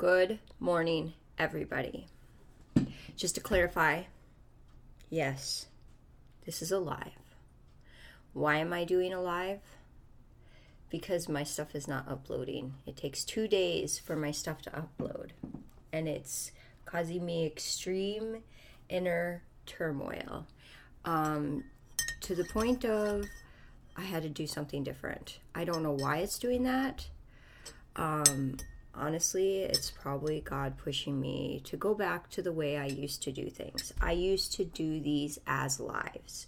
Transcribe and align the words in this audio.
Good 0.00 0.38
morning, 0.58 1.12
everybody. 1.38 2.06
Just 3.18 3.34
to 3.34 3.42
clarify, 3.42 4.04
yes, 5.10 5.66
this 6.46 6.62
is 6.62 6.72
a 6.72 6.78
live. 6.78 7.36
Why 8.32 8.56
am 8.56 8.72
I 8.72 8.84
doing 8.84 9.12
a 9.12 9.20
live? 9.20 9.60
Because 10.88 11.28
my 11.28 11.42
stuff 11.42 11.74
is 11.74 11.86
not 11.86 12.08
uploading. 12.08 12.76
It 12.86 12.96
takes 12.96 13.24
two 13.24 13.46
days 13.46 13.98
for 13.98 14.16
my 14.16 14.30
stuff 14.30 14.62
to 14.62 14.70
upload, 14.70 15.32
and 15.92 16.08
it's 16.08 16.50
causing 16.86 17.26
me 17.26 17.44
extreme 17.44 18.38
inner 18.88 19.42
turmoil 19.66 20.46
um, 21.04 21.62
to 22.22 22.34
the 22.34 22.44
point 22.44 22.86
of 22.86 23.26
I 23.98 24.04
had 24.04 24.22
to 24.22 24.30
do 24.30 24.46
something 24.46 24.82
different. 24.82 25.40
I 25.54 25.64
don't 25.64 25.82
know 25.82 25.92
why 25.92 26.20
it's 26.20 26.38
doing 26.38 26.62
that. 26.62 27.06
Um, 27.96 28.56
honestly, 28.94 29.58
it's 29.58 29.90
probably 29.90 30.40
God 30.40 30.76
pushing 30.76 31.20
me 31.20 31.60
to 31.64 31.76
go 31.76 31.94
back 31.94 32.30
to 32.30 32.42
the 32.42 32.52
way 32.52 32.76
I 32.76 32.86
used 32.86 33.22
to 33.24 33.32
do 33.32 33.48
things. 33.50 33.92
I 34.00 34.12
used 34.12 34.52
to 34.54 34.64
do 34.64 35.00
these 35.00 35.38
as 35.46 35.80
lives. 35.80 36.46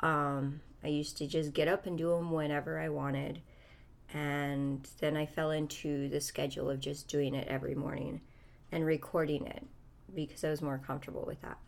Um, 0.00 0.60
I 0.84 0.88
used 0.88 1.16
to 1.18 1.26
just 1.26 1.52
get 1.52 1.68
up 1.68 1.86
and 1.86 1.96
do 1.96 2.10
them 2.10 2.30
whenever 2.30 2.78
I 2.80 2.88
wanted. 2.88 3.40
And 4.12 4.88
then 5.00 5.16
I 5.16 5.26
fell 5.26 5.50
into 5.50 6.08
the 6.08 6.20
schedule 6.20 6.70
of 6.70 6.80
just 6.80 7.08
doing 7.08 7.34
it 7.34 7.48
every 7.48 7.74
morning 7.74 8.20
and 8.70 8.84
recording 8.84 9.46
it 9.46 9.64
because 10.14 10.44
I 10.44 10.50
was 10.50 10.62
more 10.62 10.78
comfortable 10.78 11.24
with 11.26 11.40
that. 11.42 11.58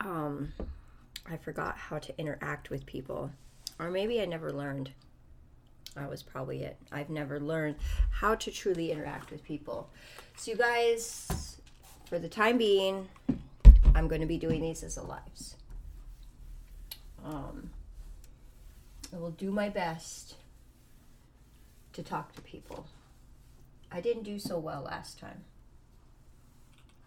Um, 0.00 0.52
I 1.26 1.36
forgot 1.36 1.76
how 1.76 1.98
to 1.98 2.18
interact 2.18 2.70
with 2.70 2.86
people, 2.86 3.30
or 3.78 3.90
maybe 3.90 4.20
I 4.20 4.24
never 4.24 4.52
learned. 4.52 4.90
That 5.94 6.08
was 6.08 6.22
probably 6.22 6.62
it. 6.62 6.76
I've 6.92 7.10
never 7.10 7.40
learned 7.40 7.76
how 8.10 8.34
to 8.36 8.50
truly 8.50 8.92
interact 8.92 9.30
with 9.30 9.42
people. 9.42 9.90
So, 10.36 10.52
you 10.52 10.56
guys, 10.56 11.58
for 12.06 12.18
the 12.18 12.28
time 12.28 12.58
being, 12.58 13.08
I'm 13.94 14.08
going 14.08 14.20
to 14.20 14.26
be 14.26 14.38
doing 14.38 14.62
these 14.62 14.82
as 14.82 14.96
a 14.96 15.02
lives. 15.02 15.56
Um, 17.24 17.70
I 19.12 19.18
will 19.18 19.32
do 19.32 19.50
my 19.50 19.68
best 19.68 20.36
to 21.92 22.02
talk 22.02 22.32
to 22.34 22.40
people. 22.42 22.86
I 23.90 24.00
didn't 24.00 24.22
do 24.22 24.38
so 24.38 24.58
well 24.58 24.82
last 24.82 25.18
time. 25.18 25.42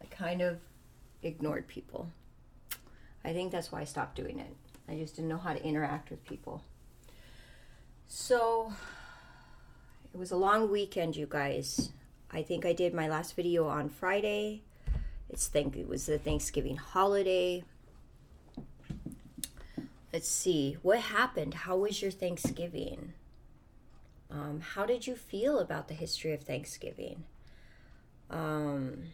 I 0.02 0.06
kind 0.14 0.42
of 0.42 0.60
ignored 1.22 1.68
people. 1.68 2.10
I 3.24 3.32
think 3.32 3.52
that's 3.52 3.72
why 3.72 3.82
I 3.82 3.86
stopped 3.86 4.16
doing 4.16 4.40
it. 4.40 4.54
I 4.90 4.96
just 4.96 5.16
didn't 5.16 5.30
know 5.30 5.38
how 5.38 5.54
to 5.54 5.64
interact 5.64 6.10
with 6.10 6.26
people. 6.26 6.62
So 8.08 8.74
it 10.14 10.18
was 10.18 10.32
a 10.32 10.38
long 10.38 10.72
weekend, 10.72 11.16
you 11.16 11.28
guys. 11.30 11.92
I 12.32 12.42
think 12.44 12.66
I 12.66 12.74
did 12.74 12.94
my 12.94 13.08
last 13.08 13.36
video 13.36 13.68
on 13.68 13.90
Friday. 13.90 14.64
It's 15.30 15.48
think 15.48 15.76
it 15.76 15.88
was 15.88 16.06
the 16.06 16.18
Thanksgiving 16.18 16.78
holiday. 16.78 17.64
Let's 20.12 20.30
see 20.30 20.78
what 20.84 21.00
happened. 21.00 21.54
How 21.54 21.78
was 21.78 22.02
your 22.02 22.12
Thanksgiving? 22.12 23.14
Um, 24.30 24.62
how 24.62 24.86
did 24.86 25.08
you 25.08 25.16
feel 25.16 25.60
about 25.60 25.88
the 25.88 25.94
history 25.94 26.34
of 26.34 26.42
Thanksgiving? 26.42 27.24
Um, 28.30 29.06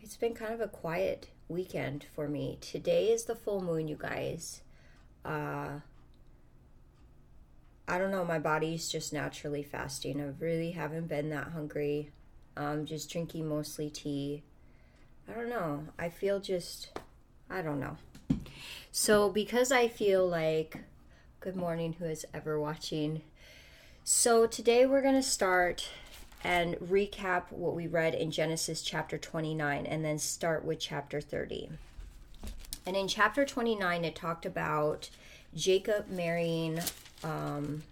it's 0.00 0.16
been 0.16 0.34
kind 0.34 0.52
of 0.52 0.60
a 0.60 0.68
quiet 0.68 1.28
weekend 1.48 2.06
for 2.14 2.28
me. 2.28 2.58
Today 2.60 3.08
is 3.08 3.24
the 3.24 3.34
full 3.34 3.62
moon, 3.62 3.88
you 3.88 3.96
guys. 3.96 4.62
Uh, 5.24 5.80
I 7.90 7.96
don't 7.96 8.10
know, 8.10 8.22
my 8.22 8.38
body's 8.38 8.90
just 8.90 9.14
naturally 9.14 9.62
fasting. 9.62 10.20
I 10.20 10.44
really 10.44 10.72
haven't 10.72 11.08
been 11.08 11.30
that 11.30 11.48
hungry. 11.48 12.10
Um, 12.54 12.84
just 12.84 13.10
drinking 13.10 13.48
mostly 13.48 13.88
tea. 13.88 14.42
I 15.26 15.32
don't 15.32 15.48
know. 15.48 15.84
I 15.98 16.10
feel 16.10 16.38
just, 16.38 16.90
I 17.48 17.62
don't 17.62 17.80
know. 17.80 17.96
So, 18.92 19.30
because 19.30 19.72
I 19.72 19.88
feel 19.88 20.28
like, 20.28 20.84
good 21.40 21.56
morning, 21.56 21.94
who 21.94 22.04
is 22.04 22.26
ever 22.34 22.60
watching. 22.60 23.22
So, 24.04 24.46
today 24.46 24.84
we're 24.84 25.02
going 25.02 25.14
to 25.14 25.22
start 25.22 25.88
and 26.44 26.74
recap 26.76 27.50
what 27.50 27.74
we 27.74 27.86
read 27.86 28.14
in 28.14 28.30
Genesis 28.30 28.82
chapter 28.82 29.16
29 29.16 29.86
and 29.86 30.04
then 30.04 30.18
start 30.18 30.62
with 30.62 30.78
chapter 30.78 31.22
30. 31.22 31.70
And 32.84 32.96
in 32.96 33.08
chapter 33.08 33.46
29, 33.46 34.04
it 34.04 34.14
talked 34.14 34.44
about 34.44 35.08
Jacob 35.54 36.08
marrying 36.08 36.80
um, 37.24 37.82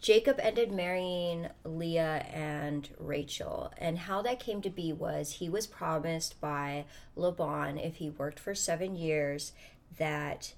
Jacob 0.00 0.40
ended 0.40 0.72
marrying 0.72 1.48
Leah 1.62 2.26
and 2.32 2.88
Rachel. 2.98 3.70
And 3.76 3.98
how 3.98 4.22
that 4.22 4.40
came 4.40 4.62
to 4.62 4.70
be 4.70 4.92
was 4.92 5.32
he 5.32 5.50
was 5.50 5.66
promised 5.66 6.40
by 6.40 6.86
Laban, 7.16 7.78
if 7.78 7.96
he 7.96 8.08
worked 8.08 8.40
for 8.40 8.54
seven 8.54 8.96
years, 8.96 9.52
that 9.98 10.54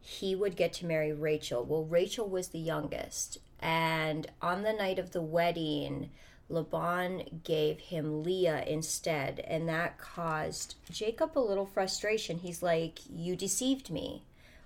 he 0.00 0.34
would 0.34 0.54
get 0.54 0.72
to 0.74 0.86
marry 0.86 1.12
Rachel. 1.12 1.64
Well, 1.64 1.84
Rachel 1.84 2.28
was 2.28 2.48
the 2.48 2.58
youngest. 2.58 3.38
And 3.58 4.28
on 4.40 4.62
the 4.62 4.72
night 4.72 4.98
of 4.98 5.10
the 5.10 5.22
wedding, 5.22 6.10
Laban 6.48 7.40
gave 7.42 7.80
him 7.80 8.22
Leah 8.22 8.64
instead. 8.64 9.40
And 9.40 9.68
that 9.68 9.98
caused 9.98 10.76
Jacob 10.90 11.36
a 11.36 11.40
little 11.40 11.66
frustration. 11.66 12.38
He's 12.38 12.62
like, 12.62 13.00
You 13.10 13.34
deceived 13.34 13.90
me. 13.90 14.22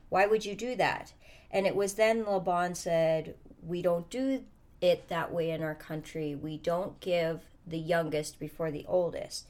Why 0.08 0.26
would 0.26 0.44
you 0.44 0.54
do 0.54 0.74
that? 0.76 1.12
And 1.50 1.66
it 1.66 1.76
was 1.76 1.94
then 1.94 2.24
Laban 2.24 2.74
said, 2.74 3.34
We 3.62 3.82
don't 3.82 4.08
do 4.10 4.44
it 4.80 5.08
that 5.08 5.32
way 5.32 5.50
in 5.50 5.62
our 5.62 5.74
country. 5.74 6.34
We 6.34 6.58
don't 6.58 7.00
give 7.00 7.40
the 7.66 7.78
youngest 7.78 8.38
before 8.38 8.70
the 8.70 8.84
oldest. 8.86 9.46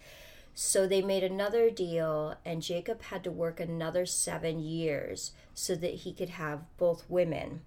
So 0.55 0.89
they 0.89 1.03
made 1.03 1.23
another 1.23 1.71
deal, 1.71 2.35
and 2.45 2.63
Jacob 2.63 3.03
had 3.03 3.23
to 3.25 3.31
work 3.31 3.61
another 3.61 4.05
seven 4.07 4.59
years 4.59 5.33
so 5.55 5.77
that 5.77 5.95
he 5.95 6.13
could 6.13 6.31
have 6.31 6.65
both 6.79 7.09
women. 7.09 7.61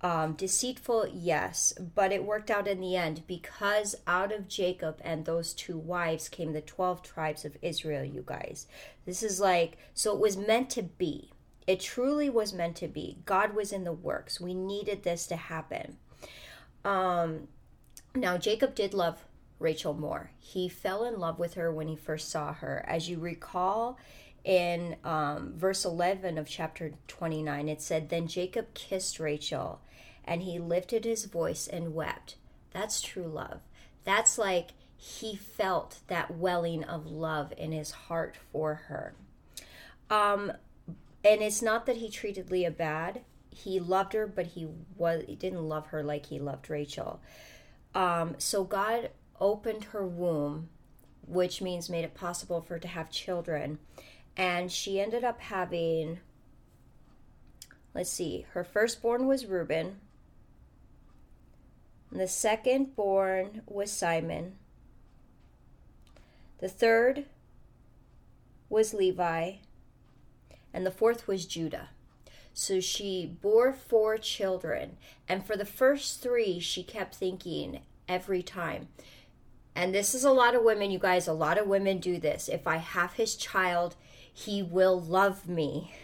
Um, 0.00 0.32
deceitful, 0.32 1.08
yes, 1.12 1.74
but 1.94 2.12
it 2.12 2.24
worked 2.24 2.50
out 2.50 2.68
in 2.68 2.80
the 2.80 2.96
end 2.96 3.22
because 3.26 3.96
out 4.06 4.32
of 4.32 4.48
Jacob 4.48 5.00
and 5.04 5.24
those 5.24 5.52
two 5.52 5.76
wives 5.76 6.28
came 6.28 6.52
the 6.52 6.60
12 6.60 7.02
tribes 7.02 7.44
of 7.44 7.56
Israel, 7.62 8.04
you 8.04 8.24
guys. 8.24 8.66
This 9.06 9.22
is 9.22 9.40
like, 9.40 9.76
so 9.94 10.12
it 10.12 10.20
was 10.20 10.36
meant 10.36 10.70
to 10.70 10.82
be. 10.82 11.30
It 11.68 11.80
truly 11.80 12.30
was 12.30 12.54
meant 12.54 12.76
to 12.76 12.88
be. 12.88 13.18
God 13.26 13.54
was 13.54 13.74
in 13.74 13.84
the 13.84 13.92
works. 13.92 14.40
We 14.40 14.54
needed 14.54 15.02
this 15.02 15.26
to 15.26 15.36
happen. 15.36 15.98
Um, 16.82 17.48
now, 18.14 18.38
Jacob 18.38 18.74
did 18.74 18.94
love 18.94 19.26
Rachel 19.58 19.92
more. 19.92 20.30
He 20.38 20.70
fell 20.70 21.04
in 21.04 21.20
love 21.20 21.38
with 21.38 21.54
her 21.54 21.70
when 21.70 21.86
he 21.86 21.94
first 21.94 22.30
saw 22.30 22.54
her. 22.54 22.82
As 22.88 23.10
you 23.10 23.18
recall, 23.18 23.98
in 24.44 24.96
um, 25.04 25.52
verse 25.56 25.84
11 25.84 26.38
of 26.38 26.48
chapter 26.48 26.94
29, 27.06 27.68
it 27.68 27.82
said, 27.82 28.08
Then 28.08 28.28
Jacob 28.28 28.72
kissed 28.72 29.20
Rachel, 29.20 29.82
and 30.24 30.44
he 30.44 30.58
lifted 30.58 31.04
his 31.04 31.26
voice 31.26 31.66
and 31.66 31.94
wept. 31.94 32.36
That's 32.70 33.02
true 33.02 33.28
love. 33.28 33.60
That's 34.04 34.38
like 34.38 34.70
he 34.96 35.36
felt 35.36 35.98
that 36.06 36.34
welling 36.34 36.82
of 36.82 37.04
love 37.04 37.52
in 37.58 37.72
his 37.72 37.90
heart 37.90 38.36
for 38.50 38.74
her. 38.88 39.14
Um, 40.08 40.52
and 41.24 41.42
it's 41.42 41.62
not 41.62 41.86
that 41.86 41.96
he 41.96 42.10
treated 42.10 42.50
Leah 42.50 42.70
bad. 42.70 43.22
He 43.50 43.80
loved 43.80 44.12
her, 44.12 44.26
but 44.26 44.46
he 44.46 44.68
was 44.96 45.24
he 45.26 45.34
didn't 45.34 45.68
love 45.68 45.88
her 45.88 46.02
like 46.02 46.26
he 46.26 46.38
loved 46.38 46.70
Rachel. 46.70 47.20
Um, 47.94 48.36
so 48.38 48.64
God 48.64 49.10
opened 49.40 49.84
her 49.84 50.06
womb, 50.06 50.68
which 51.26 51.60
means 51.60 51.90
made 51.90 52.04
it 52.04 52.14
possible 52.14 52.60
for 52.60 52.74
her 52.74 52.80
to 52.80 52.88
have 52.88 53.10
children, 53.10 53.78
and 54.36 54.70
she 54.70 55.00
ended 55.00 55.24
up 55.24 55.40
having. 55.40 56.20
Let's 57.94 58.10
see. 58.10 58.46
Her 58.52 58.62
firstborn 58.62 59.26
was 59.26 59.46
Reuben. 59.46 59.96
The 62.12 62.28
second 62.28 62.94
born 62.94 63.62
was 63.66 63.90
Simon. 63.90 64.56
The 66.58 66.68
third 66.68 67.24
was 68.68 68.94
Levi 68.94 69.56
and 70.72 70.84
the 70.84 70.90
fourth 70.90 71.26
was 71.26 71.46
Judah. 71.46 71.90
So 72.52 72.80
she 72.80 73.24
bore 73.40 73.72
four 73.72 74.18
children, 74.18 74.96
and 75.28 75.46
for 75.46 75.56
the 75.56 75.64
first 75.64 76.20
three, 76.22 76.58
she 76.58 76.82
kept 76.82 77.14
thinking 77.14 77.82
every 78.08 78.42
time. 78.42 78.88
And 79.74 79.94
this 79.94 80.12
is 80.12 80.24
a 80.24 80.32
lot 80.32 80.56
of 80.56 80.64
women, 80.64 80.90
you 80.90 80.98
guys, 80.98 81.28
a 81.28 81.32
lot 81.32 81.56
of 81.56 81.68
women 81.68 81.98
do 81.98 82.18
this. 82.18 82.48
If 82.48 82.66
I 82.66 82.78
have 82.78 83.12
his 83.12 83.36
child, 83.36 83.94
he 84.32 84.60
will 84.60 85.00
love 85.00 85.48
me. 85.48 85.94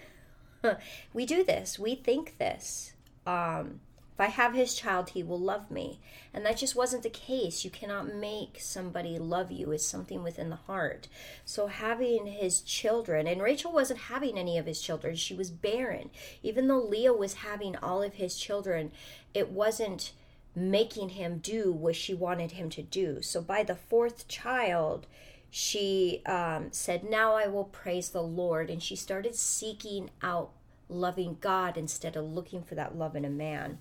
we 1.12 1.26
do 1.26 1.43
this, 1.43 1.78
we 1.78 1.96
think 1.96 2.38
this. 2.38 2.93
Um, 3.26 3.81
If 4.14 4.20
I 4.20 4.26
have 4.26 4.55
his 4.55 4.76
child, 4.76 5.11
he 5.11 5.25
will 5.25 5.40
love 5.40 5.72
me. 5.72 5.99
And 6.32 6.46
that 6.46 6.58
just 6.58 6.76
wasn't 6.76 7.02
the 7.02 7.11
case. 7.11 7.64
You 7.64 7.70
cannot 7.70 8.14
make 8.14 8.58
somebody 8.61 9.19
love 9.19 9.50
you. 9.50 9.72
It's 9.72 9.84
something 9.84 10.22
within 10.22 10.50
the 10.50 10.56
heart. 10.56 11.08
So 11.44 11.66
having 11.66 12.26
his 12.26 12.61
children, 12.61 13.26
and 13.26 13.43
Rachel 13.43 13.72
wasn't 13.72 14.02
having 14.02 14.38
any 14.38 14.56
of 14.56 14.66
his 14.66 14.81
children, 14.81 15.16
she 15.16 15.34
was 15.34 15.50
barren. 15.50 16.11
Even 16.44 16.69
though 16.69 16.78
Leah 16.78 17.12
was 17.12 17.34
having 17.34 17.75
all 17.76 18.05
of 18.05 18.14
his 18.14 18.37
children, 18.37 18.93
it 19.34 19.50
wasn't 19.50 20.12
making 20.55 21.11
him 21.11 21.38
do 21.38 21.72
what 21.72 21.96
she 21.96 22.14
wanted 22.14 22.52
him 22.52 22.70
to 22.70 22.82
do. 22.82 23.20
So 23.20 23.40
by 23.40 23.64
the 23.64 23.75
fourth 23.75 24.28
child, 24.28 25.08
she 25.50 26.22
um, 26.26 26.69
said, 26.70 27.02
Now 27.02 27.34
I 27.34 27.49
will 27.49 27.64
praise 27.64 28.11
the 28.11 28.22
Lord. 28.22 28.70
And 28.70 28.81
she 28.81 28.94
started 28.94 29.34
seeking 29.34 30.11
out 30.22 30.52
loving 30.89 31.39
God 31.41 31.77
instead 31.77 32.17
of 32.17 32.25
looking 32.25 32.63
for 32.63 32.75
that 32.75 32.97
love 32.97 33.17
in 33.17 33.25
a 33.25 33.31
man. 33.31 33.79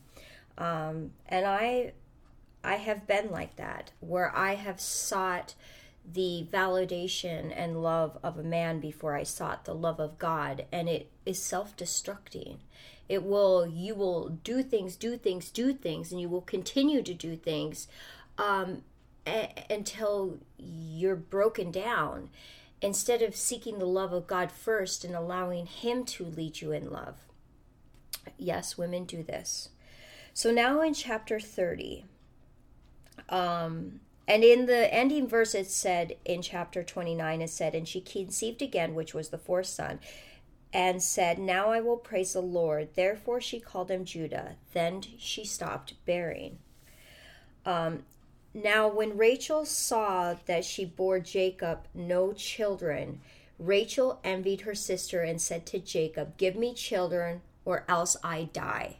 Um, 0.57 1.11
and 1.27 1.45
I, 1.45 1.93
I 2.63 2.75
have 2.75 3.07
been 3.07 3.31
like 3.31 3.55
that, 3.57 3.91
where 3.99 4.35
I 4.35 4.55
have 4.55 4.79
sought 4.79 5.55
the 6.11 6.45
validation 6.51 7.53
and 7.55 7.81
love 7.81 8.17
of 8.23 8.37
a 8.37 8.43
man 8.43 8.79
before 8.79 9.15
I 9.15 9.23
sought 9.23 9.65
the 9.65 9.73
love 9.73 9.99
of 9.99 10.19
God, 10.19 10.65
and 10.71 10.89
it 10.89 11.09
is 11.25 11.41
self-destructing. 11.41 12.57
It 13.09 13.23
will, 13.23 13.65
you 13.67 13.95
will 13.95 14.29
do 14.43 14.63
things, 14.63 14.95
do 14.95 15.17
things, 15.17 15.49
do 15.49 15.73
things, 15.73 16.11
and 16.11 16.19
you 16.19 16.29
will 16.29 16.41
continue 16.41 17.01
to 17.03 17.13
do 17.13 17.35
things 17.35 17.87
um, 18.37 18.83
a- 19.25 19.65
until 19.69 20.39
you're 20.57 21.15
broken 21.15 21.71
down 21.71 22.29
instead 22.83 23.21
of 23.21 23.35
seeking 23.35 23.79
the 23.79 23.85
love 23.85 24.11
of 24.11 24.27
God 24.27 24.51
first 24.51 25.05
and 25.05 25.15
allowing 25.15 25.65
Him 25.65 26.03
to 26.05 26.25
lead 26.25 26.61
you 26.61 26.71
in 26.71 26.91
love. 26.91 27.15
Yes, 28.37 28.77
women 28.77 29.05
do 29.05 29.23
this. 29.23 29.69
So 30.33 30.51
now 30.51 30.81
in 30.81 30.93
chapter 30.93 31.39
30, 31.39 32.05
um, 33.29 34.01
and 34.27 34.43
in 34.43 34.65
the 34.65 34.93
ending 34.93 35.27
verse, 35.27 35.55
it 35.55 35.69
said 35.69 36.17
in 36.25 36.41
chapter 36.41 36.83
29, 36.83 37.41
it 37.41 37.49
said, 37.49 37.73
And 37.73 37.87
she 37.87 38.01
conceived 38.01 38.61
again, 38.61 38.95
which 38.95 39.13
was 39.13 39.29
the 39.29 39.37
fourth 39.37 39.67
son, 39.67 39.99
and 40.73 41.01
said, 41.01 41.37
Now 41.37 41.69
I 41.69 41.79
will 41.81 41.97
praise 41.97 42.33
the 42.33 42.41
Lord. 42.41 42.89
Therefore 42.95 43.39
she 43.39 43.59
called 43.59 43.91
him 43.91 44.05
Judah. 44.05 44.55
Then 44.73 45.03
she 45.17 45.45
stopped 45.45 45.93
bearing. 46.05 46.59
Um, 47.65 48.03
now, 48.53 48.87
when 48.87 49.17
Rachel 49.17 49.65
saw 49.65 50.35
that 50.45 50.63
she 50.63 50.85
bore 50.85 51.19
Jacob 51.19 51.87
no 51.95 52.33
children, 52.33 53.21
Rachel 53.57 54.19
envied 54.23 54.61
her 54.61 54.75
sister 54.75 55.21
and 55.21 55.41
said 55.41 55.65
to 55.67 55.79
Jacob, 55.79 56.37
Give 56.37 56.55
me 56.55 56.75
children, 56.75 57.41
or 57.65 57.83
else 57.87 58.15
I 58.23 58.49
die. 58.53 58.97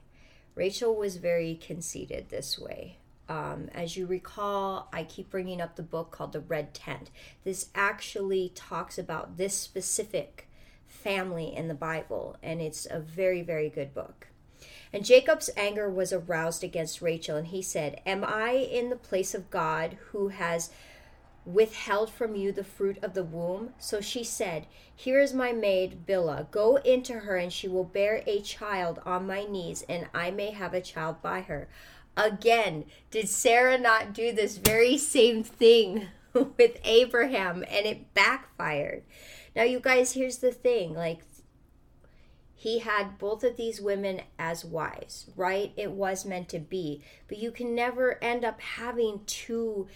Rachel 0.55 0.95
was 0.95 1.17
very 1.17 1.55
conceited 1.55 2.29
this 2.29 2.57
way. 2.57 2.97
Um, 3.29 3.69
as 3.73 3.95
you 3.95 4.05
recall, 4.05 4.89
I 4.91 5.03
keep 5.03 5.29
bringing 5.29 5.61
up 5.61 5.75
the 5.75 5.83
book 5.83 6.11
called 6.11 6.33
The 6.33 6.39
Red 6.39 6.73
Tent. 6.73 7.11
This 7.43 7.69
actually 7.75 8.51
talks 8.55 8.97
about 8.97 9.37
this 9.37 9.55
specific 9.55 10.47
family 10.87 11.55
in 11.55 11.67
the 11.67 11.73
Bible, 11.73 12.37
and 12.41 12.59
it's 12.59 12.87
a 12.89 12.99
very, 12.99 13.41
very 13.41 13.69
good 13.69 13.93
book. 13.93 14.27
And 14.91 15.05
Jacob's 15.05 15.49
anger 15.57 15.89
was 15.89 16.13
aroused 16.13 16.63
against 16.63 17.01
Rachel, 17.01 17.37
and 17.37 17.47
he 17.47 17.61
said, 17.61 18.01
Am 18.05 18.23
I 18.23 18.51
in 18.51 18.89
the 18.89 18.95
place 18.95 19.33
of 19.33 19.49
God 19.49 19.97
who 20.11 20.29
has 20.29 20.69
withheld 21.45 22.09
from 22.09 22.35
you 22.35 22.51
the 22.51 22.63
fruit 22.63 22.97
of 23.01 23.13
the 23.13 23.23
womb? 23.23 23.73
So 23.79 24.01
she 24.01 24.23
said, 24.23 24.67
Here 24.95 25.19
is 25.19 25.33
my 25.33 25.51
maid 25.51 26.05
Bilhah. 26.05 26.51
Go 26.51 26.77
into 26.77 27.21
her, 27.21 27.35
and 27.35 27.51
she 27.51 27.67
will 27.67 27.83
bear 27.83 28.23
a 28.25 28.41
child 28.41 29.01
on 29.05 29.27
my 29.27 29.45
knees, 29.45 29.83
and 29.89 30.07
I 30.13 30.31
may 30.31 30.51
have 30.51 30.73
a 30.73 30.81
child 30.81 31.21
by 31.21 31.41
her. 31.41 31.67
Again, 32.15 32.85
did 33.09 33.27
Sarah 33.27 33.77
not 33.77 34.13
do 34.13 34.31
this 34.31 34.57
very 34.57 34.97
same 34.97 35.43
thing 35.43 36.07
with 36.33 36.77
Abraham 36.83 37.63
and 37.67 37.85
it 37.85 38.13
backfired? 38.13 39.03
Now, 39.55 39.63
you 39.63 39.79
guys, 39.79 40.13
here's 40.13 40.37
the 40.37 40.51
thing 40.51 40.93
like, 40.93 41.19
he 42.63 42.79
had 42.79 43.17
both 43.17 43.43
of 43.43 43.57
these 43.57 43.81
women 43.81 44.21
as 44.39 44.63
wives, 44.63 45.25
right? 45.35 45.73
It 45.75 45.91
was 45.91 46.23
meant 46.23 46.47
to 46.49 46.59
be. 46.59 47.03
But 47.27 47.37
you 47.37 47.51
can 47.51 47.75
never 47.75 48.23
end 48.23 48.45
up 48.45 48.61
having 48.61 49.19
two 49.25 49.89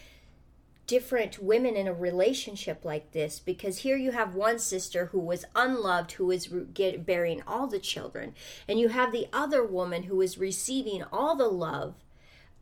different 0.85 1.41
women 1.41 1.77
in 1.77 1.87
a 1.87 1.93
relationship 1.93 2.83
like 2.83 3.13
this 3.13 3.39
because 3.39 3.79
here 3.79 3.95
you 3.95 4.11
have 4.11 4.35
one 4.35 4.59
sister 4.59 5.05
who 5.07 5.19
was 5.19 5.45
unloved 5.55 6.13
who 6.13 6.29
is 6.29 6.49
get, 6.73 7.05
bearing 7.05 7.41
all 7.47 7.67
the 7.67 7.79
children 7.79 8.33
and 8.67 8.79
you 8.79 8.89
have 8.89 9.11
the 9.11 9.27
other 9.31 9.65
woman 9.65 10.03
who 10.03 10.21
is 10.21 10.37
receiving 10.37 11.03
all 11.11 11.35
the 11.35 11.49
love 11.49 11.93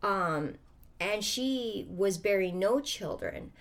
um, 0.01 0.55
and 0.99 1.23
she 1.23 1.85
was 1.87 2.17
bearing 2.17 2.57
no 2.57 2.79
children 2.79 3.51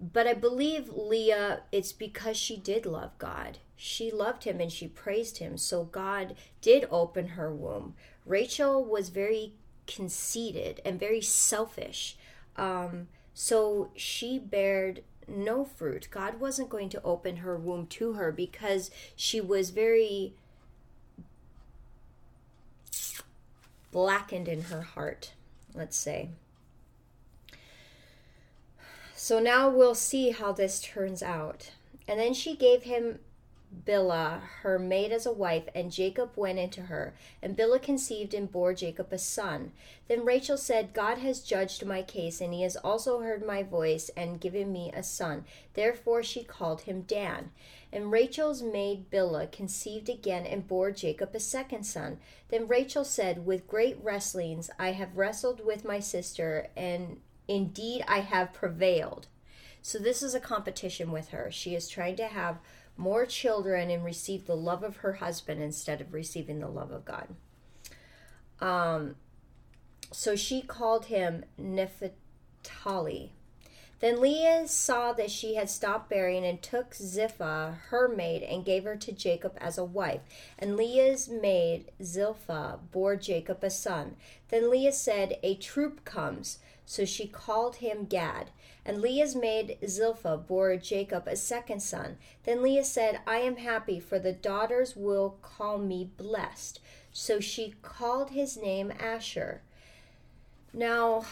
but 0.00 0.26
i 0.26 0.34
believe 0.34 0.88
leah 0.90 1.60
it's 1.72 1.92
because 1.92 2.36
she 2.36 2.56
did 2.56 2.86
love 2.86 3.16
god 3.18 3.58
she 3.76 4.10
loved 4.10 4.44
him 4.44 4.60
and 4.60 4.72
she 4.72 4.86
praised 4.86 5.38
him 5.38 5.56
so 5.56 5.84
god 5.84 6.34
did 6.60 6.86
open 6.90 7.28
her 7.28 7.52
womb 7.52 7.94
rachel 8.24 8.84
was 8.84 9.08
very 9.08 9.52
conceited 9.86 10.80
and 10.84 11.00
very 11.00 11.20
selfish 11.20 12.16
um, 12.56 13.06
so 13.32 13.90
she 13.94 14.38
bared 14.38 15.02
no 15.28 15.64
fruit. 15.64 16.08
God 16.10 16.40
wasn't 16.40 16.70
going 16.70 16.88
to 16.90 17.02
open 17.02 17.36
her 17.36 17.56
womb 17.56 17.86
to 17.86 18.14
her 18.14 18.32
because 18.32 18.90
she 19.14 19.40
was 19.40 19.70
very 19.70 20.32
blackened 23.92 24.48
in 24.48 24.62
her 24.62 24.82
heart, 24.82 25.32
let's 25.74 25.96
say. 25.96 26.30
So 29.20 29.40
now 29.40 29.68
we'll 29.68 29.96
see 29.96 30.30
how 30.30 30.52
this 30.52 30.80
turns 30.80 31.24
out. 31.24 31.72
And 32.06 32.20
then 32.20 32.32
she 32.34 32.54
gave 32.54 32.84
him 32.84 33.18
Bilhah, 33.84 34.40
her 34.62 34.78
maid, 34.78 35.10
as 35.10 35.26
a 35.26 35.32
wife, 35.32 35.64
and 35.74 35.90
Jacob 35.90 36.30
went 36.36 36.60
into 36.60 36.82
her. 36.82 37.14
And 37.42 37.56
Bilhah 37.56 37.82
conceived 37.82 38.32
and 38.32 38.50
bore 38.50 38.74
Jacob 38.74 39.12
a 39.12 39.18
son. 39.18 39.72
Then 40.06 40.24
Rachel 40.24 40.56
said, 40.56 40.94
God 40.94 41.18
has 41.18 41.40
judged 41.40 41.84
my 41.84 42.00
case, 42.00 42.40
and 42.40 42.54
he 42.54 42.62
has 42.62 42.76
also 42.76 43.18
heard 43.18 43.44
my 43.44 43.64
voice 43.64 44.08
and 44.16 44.40
given 44.40 44.72
me 44.72 44.92
a 44.94 45.02
son. 45.02 45.44
Therefore 45.74 46.22
she 46.22 46.44
called 46.44 46.82
him 46.82 47.02
Dan. 47.02 47.50
And 47.92 48.12
Rachel's 48.12 48.62
maid 48.62 49.10
Bilhah 49.10 49.50
conceived 49.50 50.08
again 50.08 50.46
and 50.46 50.68
bore 50.68 50.92
Jacob 50.92 51.34
a 51.34 51.40
second 51.40 51.82
son. 51.82 52.20
Then 52.50 52.68
Rachel 52.68 53.04
said, 53.04 53.44
With 53.44 53.66
great 53.66 53.98
wrestlings 54.00 54.70
I 54.78 54.92
have 54.92 55.16
wrestled 55.16 55.66
with 55.66 55.84
my 55.84 55.98
sister, 55.98 56.68
and 56.76 57.20
indeed 57.48 58.04
I 58.06 58.20
have 58.20 58.52
prevailed. 58.52 59.26
So 59.82 59.98
this 59.98 60.22
is 60.22 60.34
a 60.34 60.40
competition 60.40 61.10
with 61.10 61.30
her. 61.30 61.50
She 61.50 61.74
is 61.74 61.88
trying 61.88 62.16
to 62.16 62.26
have 62.26 62.58
more 62.96 63.24
children 63.24 63.90
and 63.90 64.04
receive 64.04 64.46
the 64.46 64.56
love 64.56 64.82
of 64.82 64.98
her 64.98 65.14
husband 65.14 65.62
instead 65.62 66.00
of 66.00 66.12
receiving 66.12 66.60
the 66.60 66.68
love 66.68 66.90
of 66.90 67.04
God. 67.04 67.28
Um, 68.60 69.14
so 70.10 70.36
she 70.36 70.62
called 70.62 71.06
him 71.06 71.44
Naphtali. 71.56 73.32
Then 74.00 74.20
Leah 74.20 74.68
saw 74.68 75.12
that 75.12 75.30
she 75.30 75.56
had 75.56 75.68
stopped 75.68 76.08
bearing 76.08 76.44
and 76.44 76.62
took 76.62 76.94
Zilpah, 76.94 77.78
her 77.88 78.08
maid, 78.08 78.44
and 78.44 78.64
gave 78.64 78.84
her 78.84 78.96
to 78.96 79.12
Jacob 79.12 79.56
as 79.60 79.76
a 79.76 79.84
wife. 79.84 80.20
And 80.58 80.76
Leah's 80.76 81.28
maid, 81.28 81.90
Zilpah, 82.02 82.78
bore 82.92 83.16
Jacob 83.16 83.64
a 83.64 83.70
son. 83.70 84.14
Then 84.50 84.70
Leah 84.70 84.92
said, 84.92 85.38
A 85.42 85.56
troop 85.56 86.04
comes. 86.04 86.58
So 86.88 87.04
she 87.04 87.26
called 87.26 87.76
him 87.76 88.06
Gad. 88.06 88.50
And 88.82 89.02
Leah's 89.02 89.36
maid 89.36 89.76
Zilpah 89.86 90.38
bore 90.38 90.74
Jacob 90.78 91.28
a 91.28 91.36
second 91.36 91.80
son. 91.80 92.16
Then 92.44 92.62
Leah 92.62 92.82
said, 92.82 93.20
I 93.26 93.40
am 93.40 93.56
happy, 93.56 94.00
for 94.00 94.18
the 94.18 94.32
daughters 94.32 94.96
will 94.96 95.36
call 95.42 95.76
me 95.76 96.08
blessed. 96.16 96.80
So 97.12 97.40
she 97.40 97.74
called 97.82 98.30
his 98.30 98.56
name 98.56 98.90
Asher. 98.98 99.60
Now, 100.72 101.26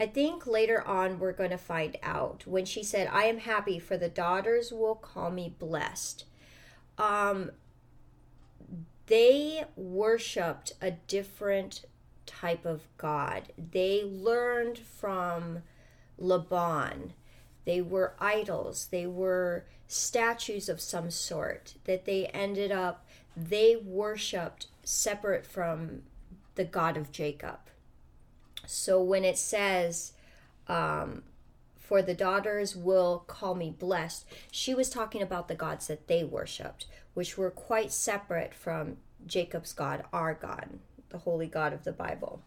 I 0.00 0.06
think 0.06 0.46
later 0.46 0.82
on 0.88 1.18
we're 1.18 1.32
going 1.32 1.50
to 1.50 1.58
find 1.58 1.98
out 2.02 2.46
when 2.46 2.64
she 2.64 2.82
said, 2.82 3.10
I 3.12 3.24
am 3.24 3.40
happy, 3.40 3.78
for 3.78 3.98
the 3.98 4.08
daughters 4.08 4.72
will 4.72 4.94
call 4.94 5.30
me 5.30 5.54
blessed. 5.58 6.24
Um, 6.96 7.50
they 9.06 9.64
worshiped 9.76 10.72
a 10.80 10.92
different 10.92 11.84
type 12.40 12.64
of 12.64 12.82
God. 12.96 13.52
They 13.56 14.02
learned 14.04 14.78
from 14.78 15.62
Laban. 16.18 17.12
They 17.64 17.80
were 17.80 18.14
idols. 18.18 18.88
They 18.90 19.06
were 19.06 19.64
statues 19.86 20.68
of 20.68 20.80
some 20.80 21.10
sort 21.10 21.74
that 21.84 22.06
they 22.06 22.26
ended 22.26 22.72
up, 22.72 23.04
they 23.36 23.76
worshiped 23.76 24.66
separate 24.82 25.46
from 25.46 26.02
the 26.54 26.64
God 26.64 26.96
of 26.96 27.12
Jacob. 27.12 27.58
So 28.66 29.02
when 29.02 29.24
it 29.24 29.36
says, 29.36 30.12
um, 30.66 31.22
for 31.78 32.00
the 32.00 32.14
daughters 32.14 32.74
will 32.74 33.24
call 33.26 33.54
me 33.54 33.70
blessed, 33.70 34.24
she 34.50 34.74
was 34.74 34.88
talking 34.88 35.20
about 35.20 35.48
the 35.48 35.54
gods 35.54 35.88
that 35.88 36.08
they 36.08 36.24
worshiped, 36.24 36.86
which 37.12 37.36
were 37.36 37.50
quite 37.50 37.92
separate 37.92 38.54
from 38.54 38.96
Jacob's 39.26 39.72
God, 39.72 40.04
our 40.12 40.34
God, 40.34 40.78
the 41.12 41.18
holy 41.18 41.46
God 41.46 41.72
of 41.72 41.84
the 41.84 41.92
Bible. 41.92 42.42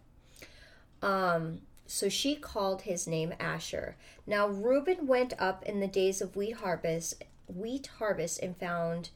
Um, 1.02 1.62
so 1.86 2.08
she 2.08 2.34
called 2.36 2.82
his 2.82 3.06
name 3.06 3.32
Asher. 3.38 3.96
Now 4.26 4.48
Reuben 4.48 5.06
went 5.06 5.32
up 5.38 5.62
in 5.64 5.80
the 5.80 5.86
days 5.86 6.20
of 6.20 6.36
wheat 6.36 6.56
harvest, 6.56 7.24
wheat 7.46 7.88
harvest, 7.98 8.40
and 8.42 8.56
found 8.56 9.10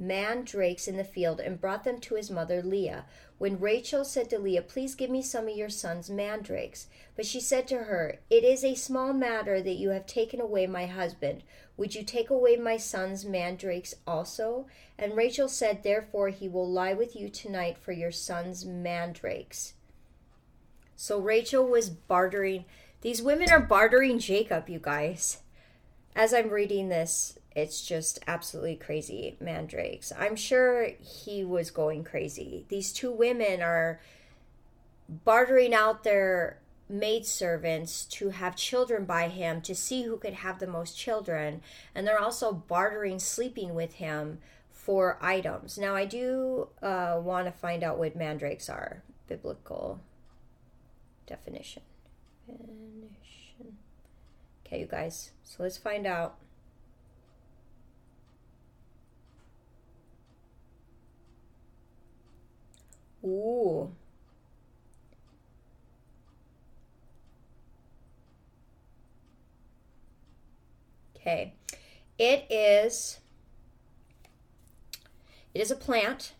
mandrakes 0.00 0.88
in 0.88 0.96
the 0.96 1.04
field 1.04 1.40
and 1.40 1.60
brought 1.60 1.84
them 1.84 2.00
to 2.00 2.14
his 2.14 2.30
mother 2.30 2.62
Leah. 2.62 3.04
When 3.38 3.60
Rachel 3.60 4.04
said 4.04 4.30
to 4.30 4.38
Leah, 4.38 4.62
Please 4.62 4.94
give 4.94 5.10
me 5.10 5.22
some 5.22 5.48
of 5.48 5.56
your 5.56 5.68
son's 5.68 6.10
mandrakes. 6.10 6.86
But 7.16 7.26
she 7.26 7.40
said 7.40 7.68
to 7.68 7.84
her, 7.84 8.18
It 8.28 8.44
is 8.44 8.64
a 8.64 8.74
small 8.74 9.12
matter 9.12 9.62
that 9.62 9.76
you 9.76 9.90
have 9.90 10.06
taken 10.06 10.40
away 10.40 10.66
my 10.66 10.86
husband. 10.86 11.42
Would 11.80 11.94
you 11.94 12.04
take 12.04 12.28
away 12.28 12.56
my 12.56 12.76
son's 12.76 13.24
mandrakes 13.24 13.94
also? 14.06 14.66
And 14.98 15.16
Rachel 15.16 15.48
said, 15.48 15.82
Therefore 15.82 16.28
he 16.28 16.46
will 16.46 16.70
lie 16.70 16.92
with 16.92 17.16
you 17.16 17.30
tonight 17.30 17.78
for 17.78 17.92
your 17.92 18.12
son's 18.12 18.66
mandrakes. 18.66 19.72
So 20.94 21.18
Rachel 21.18 21.66
was 21.66 21.88
bartering. 21.88 22.66
These 23.00 23.22
women 23.22 23.50
are 23.50 23.62
bartering 23.62 24.18
Jacob, 24.18 24.68
you 24.68 24.78
guys. 24.78 25.38
As 26.14 26.34
I'm 26.34 26.50
reading 26.50 26.90
this, 26.90 27.38
it's 27.56 27.80
just 27.80 28.18
absolutely 28.26 28.76
crazy, 28.76 29.38
mandrakes. 29.40 30.12
I'm 30.18 30.36
sure 30.36 30.88
he 31.00 31.46
was 31.46 31.70
going 31.70 32.04
crazy. 32.04 32.66
These 32.68 32.92
two 32.92 33.10
women 33.10 33.62
are 33.62 34.02
bartering 35.08 35.72
out 35.72 36.04
their 36.04 36.59
maidservants 36.90 38.04
to 38.04 38.30
have 38.30 38.56
children 38.56 39.04
by 39.04 39.28
him 39.28 39.60
to 39.62 39.74
see 39.74 40.02
who 40.02 40.16
could 40.16 40.34
have 40.34 40.58
the 40.58 40.66
most 40.66 40.98
children. 40.98 41.62
And 41.94 42.06
they're 42.06 42.20
also 42.20 42.52
bartering 42.52 43.18
sleeping 43.18 43.74
with 43.74 43.94
him 43.94 44.38
for 44.70 45.18
items. 45.20 45.78
Now, 45.78 45.94
I 45.94 46.04
do 46.04 46.68
uh, 46.82 47.20
want 47.22 47.46
to 47.46 47.52
find 47.52 47.84
out 47.84 47.98
what 47.98 48.16
mandrakes 48.16 48.68
are, 48.68 49.02
biblical 49.28 50.00
definition. 51.26 51.82
Definition. 52.46 53.76
Okay, 54.66 54.80
you 54.80 54.86
guys. 54.86 55.30
So 55.44 55.62
let's 55.62 55.76
find 55.76 56.06
out. 56.06 56.36
Ooh. 63.24 63.92
Okay. 71.20 71.54
It 72.18 72.46
is 72.50 73.20
it 75.52 75.60
is 75.60 75.70
a 75.70 75.76
plant 75.76 76.34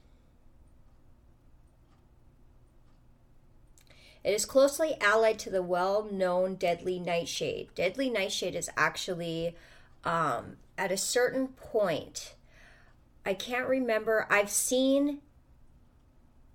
It 4.23 4.35
is 4.35 4.45
closely 4.45 4.97
allied 5.01 5.39
to 5.41 5.51
the 5.51 5.63
well 5.63 6.07
known 6.11 6.57
deadly 6.57 6.99
nightshade. 6.99 7.71
Deadly 7.75 8.11
nightshade 8.11 8.55
is 8.55 8.69
actually 8.77 9.57
um, 10.05 10.57
at 10.77 10.93
a 10.93 10.97
certain 10.97 11.49
point. 11.49 12.35
I 13.25 13.35
can't 13.35 13.69
remember. 13.69 14.27
I've 14.31 14.51
seen 14.51 15.21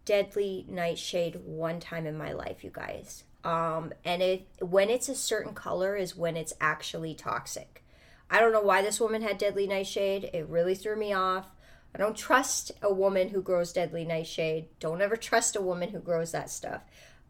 deadly 0.03 0.65
nightshade 0.69 1.41
one 1.43 1.79
time 1.79 2.05
in 2.05 2.17
my 2.17 2.31
life, 2.33 2.63
you 2.63 2.69
guys. 2.71 3.23
Um, 3.43 3.93
and 4.03 4.21
it 4.21 4.47
when 4.59 4.89
it's 4.89 5.09
a 5.09 5.15
certain 5.15 5.53
color 5.53 5.95
is 5.95 6.15
when 6.15 6.37
it's 6.37 6.53
actually 6.61 7.15
toxic. 7.15 7.83
I 8.29 8.39
don't 8.39 8.51
know 8.51 8.61
why 8.61 8.81
this 8.81 8.99
woman 8.99 9.21
had 9.21 9.37
deadly 9.37 9.67
nightshade. 9.67 10.29
It 10.33 10.47
really 10.47 10.75
threw 10.75 10.95
me 10.95 11.13
off. 11.13 11.51
I 11.93 11.97
don't 11.97 12.17
trust 12.17 12.71
a 12.81 12.93
woman 12.93 13.29
who 13.29 13.41
grows 13.41 13.71
deadly 13.71 14.03
nightshade. 14.03 14.67
Don't 14.79 15.01
ever 15.01 15.15
trust 15.15 15.55
a 15.55 15.61
woman 15.61 15.89
who 15.89 15.99
grows 15.99 16.31
that 16.31 16.49
stuff. 16.49 16.81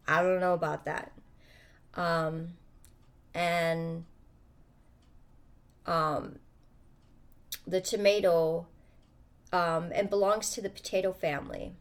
I 0.08 0.22
don't 0.22 0.40
know 0.40 0.54
about 0.54 0.84
that. 0.86 1.12
Um, 1.94 2.54
and 3.34 4.04
um, 5.86 6.40
the 7.66 7.80
tomato 7.80 8.66
um, 9.52 9.90
and 9.94 10.10
belongs 10.10 10.50
to 10.50 10.60
the 10.60 10.70
potato 10.70 11.12
family. 11.12 11.74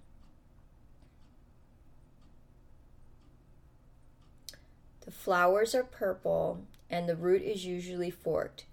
The 5.05 5.11
flowers 5.11 5.75
are 5.75 5.83
purple 5.83 6.65
and 6.89 7.09
the 7.09 7.15
root 7.15 7.41
is 7.41 7.65
usually 7.65 8.11
forked. 8.11 8.65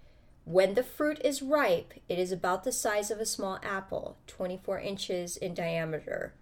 When 0.45 0.73
the 0.73 0.83
fruit 0.83 1.21
is 1.23 1.41
ripe, 1.41 1.93
it 2.09 2.19
is 2.19 2.31
about 2.31 2.63
the 2.63 2.71
size 2.71 3.09
of 3.09 3.19
a 3.19 3.25
small 3.25 3.59
apple, 3.63 4.17
24 4.27 4.79
inches 4.79 5.37
in 5.37 5.53
diameter. 5.53 6.33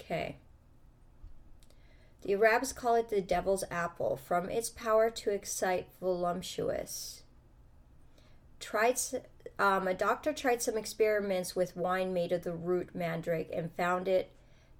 Okay. 0.00 0.36
The 2.22 2.34
Arabs 2.34 2.72
call 2.72 2.94
it 2.94 3.08
the 3.08 3.20
devil's 3.20 3.64
apple 3.70 4.16
from 4.16 4.50
its 4.50 4.68
power 4.68 5.10
to 5.10 5.30
excite 5.30 5.88
voluptuous. 6.00 7.22
Tried, 8.58 8.98
um, 9.58 9.86
a 9.86 9.94
doctor 9.94 10.32
tried 10.32 10.62
some 10.62 10.76
experiments 10.76 11.54
with 11.54 11.76
wine 11.76 12.12
made 12.12 12.32
of 12.32 12.42
the 12.42 12.52
root 12.52 12.94
mandrake 12.94 13.50
and 13.52 13.72
found 13.72 14.08
it 14.08 14.30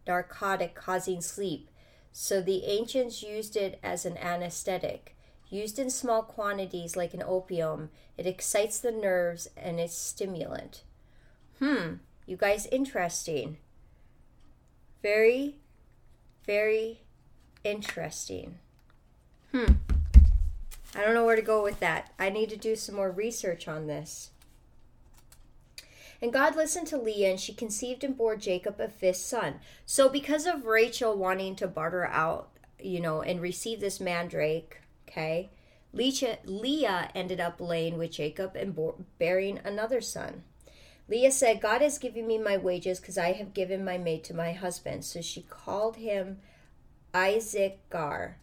narcotic, 0.06 0.74
causing 0.74 1.20
sleep. 1.20 1.70
So 2.12 2.40
the 2.40 2.64
ancients 2.64 3.22
used 3.22 3.56
it 3.56 3.78
as 3.82 4.04
an 4.04 4.16
anesthetic. 4.18 5.16
Used 5.48 5.78
in 5.78 5.90
small 5.90 6.22
quantities 6.22 6.96
like 6.96 7.14
an 7.14 7.22
opium, 7.24 7.90
it 8.16 8.26
excites 8.26 8.78
the 8.78 8.92
nerves 8.92 9.48
and 9.56 9.78
is 9.78 9.92
stimulant. 9.92 10.82
Hmm, 11.58 11.94
you 12.26 12.36
guys 12.36 12.66
interesting. 12.66 13.58
Very, 15.02 15.56
very 16.46 17.00
interesting. 17.62 18.58
Hmm. 19.52 19.74
I 20.96 21.02
don't 21.02 21.14
know 21.14 21.24
where 21.24 21.36
to 21.36 21.42
go 21.42 21.62
with 21.62 21.80
that. 21.80 22.12
I 22.18 22.30
need 22.30 22.48
to 22.50 22.56
do 22.56 22.76
some 22.76 22.94
more 22.94 23.10
research 23.10 23.66
on 23.66 23.86
this. 23.86 24.30
And 26.24 26.32
God 26.32 26.56
listened 26.56 26.86
to 26.86 26.96
Leah, 26.96 27.32
and 27.32 27.38
she 27.38 27.52
conceived 27.52 28.02
and 28.02 28.16
bore 28.16 28.34
Jacob 28.34 28.80
a 28.80 28.88
fifth 28.88 29.18
son. 29.18 29.60
So, 29.84 30.08
because 30.08 30.46
of 30.46 30.64
Rachel 30.64 31.14
wanting 31.14 31.54
to 31.56 31.68
barter 31.68 32.06
out, 32.06 32.48
you 32.80 32.98
know, 32.98 33.20
and 33.20 33.42
receive 33.42 33.78
this 33.78 34.00
mandrake, 34.00 34.80
okay, 35.06 35.50
Leah 35.92 37.10
ended 37.14 37.40
up 37.40 37.60
laying 37.60 37.98
with 37.98 38.12
Jacob 38.12 38.56
and 38.56 38.74
bearing 39.18 39.60
another 39.64 40.00
son. 40.00 40.44
Leah 41.10 41.30
said, 41.30 41.60
God 41.60 41.82
has 41.82 41.98
given 41.98 42.26
me 42.26 42.38
my 42.38 42.56
wages 42.56 43.00
because 43.00 43.18
I 43.18 43.32
have 43.32 43.52
given 43.52 43.84
my 43.84 43.98
maid 43.98 44.24
to 44.24 44.34
my 44.34 44.52
husband. 44.52 45.04
So 45.04 45.20
she 45.20 45.42
called 45.42 45.96
him 45.96 46.38
Isaac 47.12 47.80
Gar. 47.90 48.38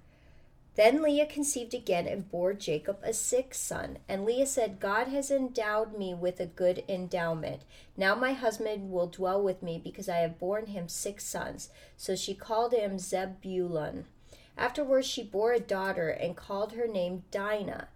Then 0.75 1.01
Leah 1.01 1.25
conceived 1.25 1.74
again 1.74 2.08
and 2.08 2.30
bore 2.32 2.54
Jacob 2.54 3.00
a 3.04 3.13
sixth 3.13 3.62
son. 3.62 3.98
And 4.08 4.24
Leah 4.24 4.46
said, 4.46 4.80
God 4.80 5.08
has 5.08 5.30
endowed 5.30 5.98
me 5.98 6.13
with 6.13 6.40
a 6.40 6.46
good 6.46 6.84
endowment. 6.88 7.63
Now 7.98 8.16
my 8.16 8.32
husband 8.34 8.90
will 8.90 9.08
dwell 9.08 9.42
with 9.44 9.62
me 9.62 9.82
because 9.84 10.08
I 10.08 10.18
have 10.18 10.40
borne 10.40 10.68
him 10.68 10.88
six 10.88 11.25
sons. 11.25 11.70
So 11.98 12.16
she 12.16 12.34
called 12.34 12.74
him 12.74 13.00
Zebulun. 13.00 14.06
Afterwards 14.58 15.08
she 15.08 15.24
bore 15.24 15.54
a 15.54 15.60
daughter 15.60 16.10
and 16.10 16.38
called 16.38 16.74
her 16.74 16.88
name 16.88 17.24
Dinah. 17.32 17.90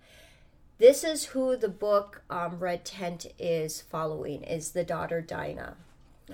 This 0.77 1.05
is 1.05 1.27
who 1.27 1.55
the 1.55 1.70
book 1.70 2.24
um, 2.29 2.60
Red 2.60 2.84
Tent 2.84 3.27
is 3.39 3.82
following, 3.82 4.44
is 4.44 4.72
the 4.72 4.84
daughter 4.84 5.22
Dinah. 5.22 5.77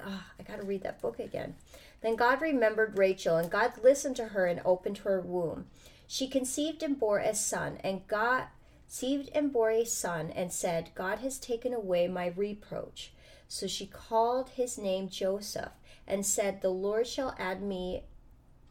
Oh, 0.03 0.23
I 0.39 0.43
got 0.43 0.57
to 0.57 0.65
read 0.65 0.81
that 0.83 1.01
book 1.01 1.19
again. 1.19 1.55
Then 2.01 2.15
God 2.15 2.41
remembered 2.41 2.97
Rachel, 2.97 3.37
and 3.37 3.51
God 3.51 3.73
listened 3.83 4.15
to 4.15 4.29
her 4.29 4.47
and 4.47 4.61
opened 4.65 4.99
her 4.99 5.21
womb. 5.21 5.67
She 6.11 6.27
conceived 6.27 6.83
and 6.83 6.99
bore 6.99 7.19
a 7.19 7.33
son, 7.33 7.77
and 7.85 8.05
God 8.05 8.47
conceived 8.85 9.29
and 9.33 9.49
bore 9.49 9.71
a 9.71 9.85
son, 9.85 10.29
and 10.31 10.51
said, 10.51 10.89
God 10.93 11.19
has 11.19 11.39
taken 11.39 11.73
away 11.73 12.09
my 12.09 12.33
reproach. 12.35 13.13
So 13.47 13.65
she 13.65 13.85
called 13.85 14.49
his 14.49 14.77
name 14.77 15.07
Joseph, 15.07 15.71
and 16.05 16.25
said, 16.25 16.59
The 16.59 16.67
Lord 16.67 17.07
shall 17.07 17.33
add 17.39 17.61
me 17.61 18.03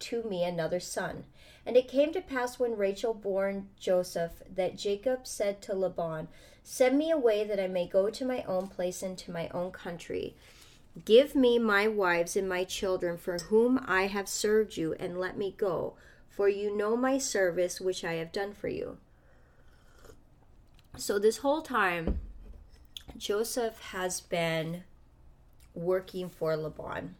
to 0.00 0.22
me 0.22 0.44
another 0.44 0.80
son. 0.80 1.24
And 1.64 1.78
it 1.78 1.88
came 1.88 2.12
to 2.12 2.20
pass 2.20 2.58
when 2.58 2.76
Rachel 2.76 3.14
bore 3.14 3.62
Joseph 3.78 4.42
that 4.54 4.76
Jacob 4.76 5.26
said 5.26 5.62
to 5.62 5.74
Laban, 5.74 6.28
Send 6.62 6.98
me 6.98 7.10
away 7.10 7.44
that 7.44 7.58
I 7.58 7.68
may 7.68 7.88
go 7.88 8.10
to 8.10 8.24
my 8.26 8.42
own 8.42 8.68
place 8.68 9.02
and 9.02 9.16
to 9.16 9.30
my 9.30 9.48
own 9.48 9.70
country. 9.70 10.36
Give 11.06 11.34
me 11.34 11.58
my 11.58 11.88
wives 11.88 12.36
and 12.36 12.46
my 12.46 12.64
children 12.64 13.16
for 13.16 13.38
whom 13.38 13.82
I 13.86 14.08
have 14.08 14.28
served 14.28 14.76
you, 14.76 14.92
and 15.00 15.18
let 15.18 15.38
me 15.38 15.54
go, 15.56 15.94
for 16.40 16.48
you 16.48 16.74
know 16.74 16.96
my 16.96 17.18
service 17.18 17.82
which 17.82 18.02
I 18.02 18.14
have 18.14 18.32
done 18.32 18.54
for 18.54 18.68
you. 18.68 18.96
So, 20.96 21.18
this 21.18 21.36
whole 21.36 21.60
time, 21.60 22.18
Joseph 23.14 23.78
has 23.90 24.22
been 24.22 24.84
working 25.74 26.30
for 26.30 26.56
Laban 26.56 27.16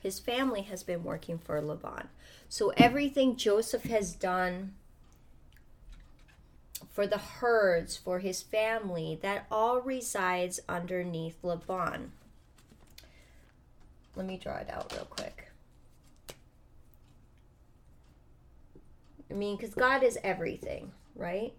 His 0.00 0.18
family 0.18 0.62
has 0.62 0.82
been 0.82 1.04
working 1.04 1.36
for 1.36 1.60
Laban. 1.60 2.08
So 2.48 2.72
everything 2.78 3.36
Joseph 3.36 3.82
has 3.82 4.14
done 4.14 4.72
for 6.90 7.06
the 7.06 7.18
herds, 7.18 7.98
for 7.98 8.20
his 8.20 8.40
family, 8.40 9.18
that 9.20 9.44
all 9.50 9.82
resides 9.82 10.58
underneath 10.66 11.36
Laban. 11.42 12.12
Let 14.16 14.24
me 14.24 14.38
draw 14.38 14.56
it 14.56 14.70
out 14.70 14.90
real 14.94 15.04
quick. 15.04 15.47
I 19.30 19.34
mean, 19.34 19.56
because 19.56 19.74
God 19.74 20.02
is 20.02 20.18
everything, 20.24 20.92
right? 21.14 21.52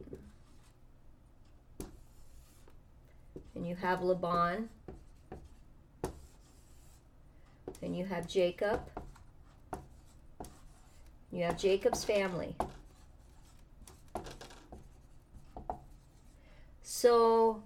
And 3.56 3.68
you 3.68 3.76
have 3.76 4.02
Laban. 4.02 4.70
And 7.82 7.96
you 7.96 8.06
have 8.06 8.28
Jacob. 8.28 8.82
You 11.32 11.44
have 11.44 11.58
Jacob's 11.58 12.04
family. 12.04 12.56
So 16.82 17.62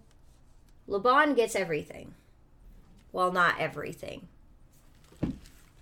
Laban 0.87 1.33
gets 1.33 1.55
everything. 1.55 2.13
Well, 3.11 3.31
not 3.31 3.59
everything. 3.59 4.27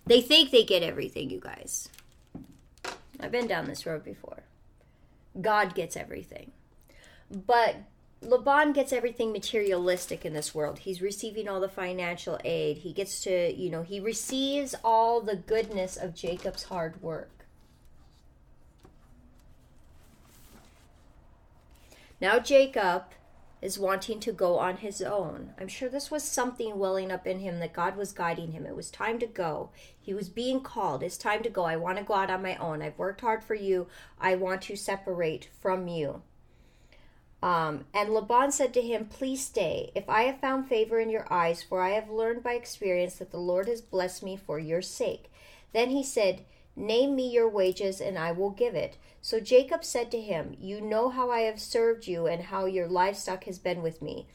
They 0.05 0.21
think 0.21 0.51
they 0.51 0.63
get 0.63 0.83
everything, 0.83 1.29
you 1.29 1.39
guys. 1.39 1.89
I've 3.21 3.31
been 3.31 3.47
down 3.47 3.65
this 3.65 3.85
road 3.85 4.03
before. 4.03 4.43
God 5.39 5.75
gets 5.75 5.95
everything. 5.95 6.51
But 7.29 7.77
Laban 8.21 8.73
gets 8.73 8.93
everything 8.93 9.31
materialistic 9.31 10.25
in 10.25 10.33
this 10.33 10.53
world. 10.53 10.79
He's 10.79 11.01
receiving 11.01 11.47
all 11.47 11.59
the 11.59 11.69
financial 11.69 12.39
aid. 12.43 12.77
He 12.77 12.93
gets 12.93 13.21
to, 13.21 13.53
you 13.53 13.69
know, 13.69 13.83
he 13.83 13.99
receives 13.99 14.75
all 14.83 15.21
the 15.21 15.35
goodness 15.35 15.97
of 15.97 16.13
Jacob's 16.13 16.63
hard 16.63 17.01
work. 17.01 17.45
Now 22.19 22.37
Jacob 22.37 23.05
is 23.61 23.77
wanting 23.77 24.19
to 24.19 24.31
go 24.31 24.57
on 24.57 24.77
his 24.77 25.01
own. 25.01 25.53
I'm 25.59 25.67
sure 25.67 25.87
this 25.87 26.09
was 26.09 26.23
something 26.23 26.79
welling 26.79 27.11
up 27.11 27.27
in 27.27 27.39
him 27.39 27.59
that 27.59 27.73
God 27.73 27.95
was 27.95 28.11
guiding 28.11 28.51
him. 28.51 28.65
It 28.65 28.75
was 28.75 28.89
time 28.89 29.19
to 29.19 29.27
go. 29.27 29.69
He 29.99 30.13
was 30.13 30.29
being 30.29 30.61
called. 30.61 31.03
It's 31.03 31.17
time 31.17 31.43
to 31.43 31.49
go. 31.49 31.63
I 31.63 31.75
want 31.75 31.99
to 31.99 32.03
go 32.03 32.15
out 32.15 32.31
on 32.31 32.41
my 32.41 32.55
own. 32.55 32.81
I've 32.81 32.97
worked 32.97 33.21
hard 33.21 33.43
for 33.43 33.53
you. 33.53 33.87
I 34.19 34.35
want 34.35 34.63
to 34.63 34.75
separate 34.75 35.49
from 35.59 35.87
you. 35.87 36.23
Um, 37.43 37.85
and 37.93 38.13
Laban 38.13 38.51
said 38.51 38.73
to 38.75 38.81
him, 38.81 39.05
Please 39.05 39.43
stay, 39.43 39.91
if 39.95 40.07
I 40.07 40.23
have 40.23 40.39
found 40.39 40.67
favor 40.67 40.99
in 40.99 41.09
your 41.09 41.31
eyes, 41.31 41.63
for 41.63 41.81
I 41.81 41.89
have 41.91 42.09
learned 42.09 42.43
by 42.43 42.53
experience 42.53 43.15
that 43.15 43.31
the 43.31 43.39
Lord 43.39 43.67
has 43.67 43.81
blessed 43.81 44.21
me 44.21 44.37
for 44.37 44.59
your 44.59 44.81
sake. 44.81 45.31
Then 45.73 45.89
he 45.89 46.03
said, 46.03 46.45
Name 46.75 47.15
me 47.15 47.29
your 47.29 47.49
wages, 47.49 47.99
and 48.01 48.17
I 48.17 48.31
will 48.31 48.49
give 48.49 48.75
it. 48.75 48.97
So 49.21 49.39
Jacob 49.39 49.83
said 49.83 50.09
to 50.11 50.21
him, 50.21 50.55
You 50.59 50.81
know 50.81 51.09
how 51.09 51.29
I 51.29 51.41
have 51.41 51.59
served 51.59 52.07
you, 52.07 52.27
and 52.27 52.43
how 52.43 52.65
your 52.65 52.87
livestock 52.87 53.43
has 53.43 53.59
been 53.59 53.81
with 53.81 54.01
me. 54.01 54.27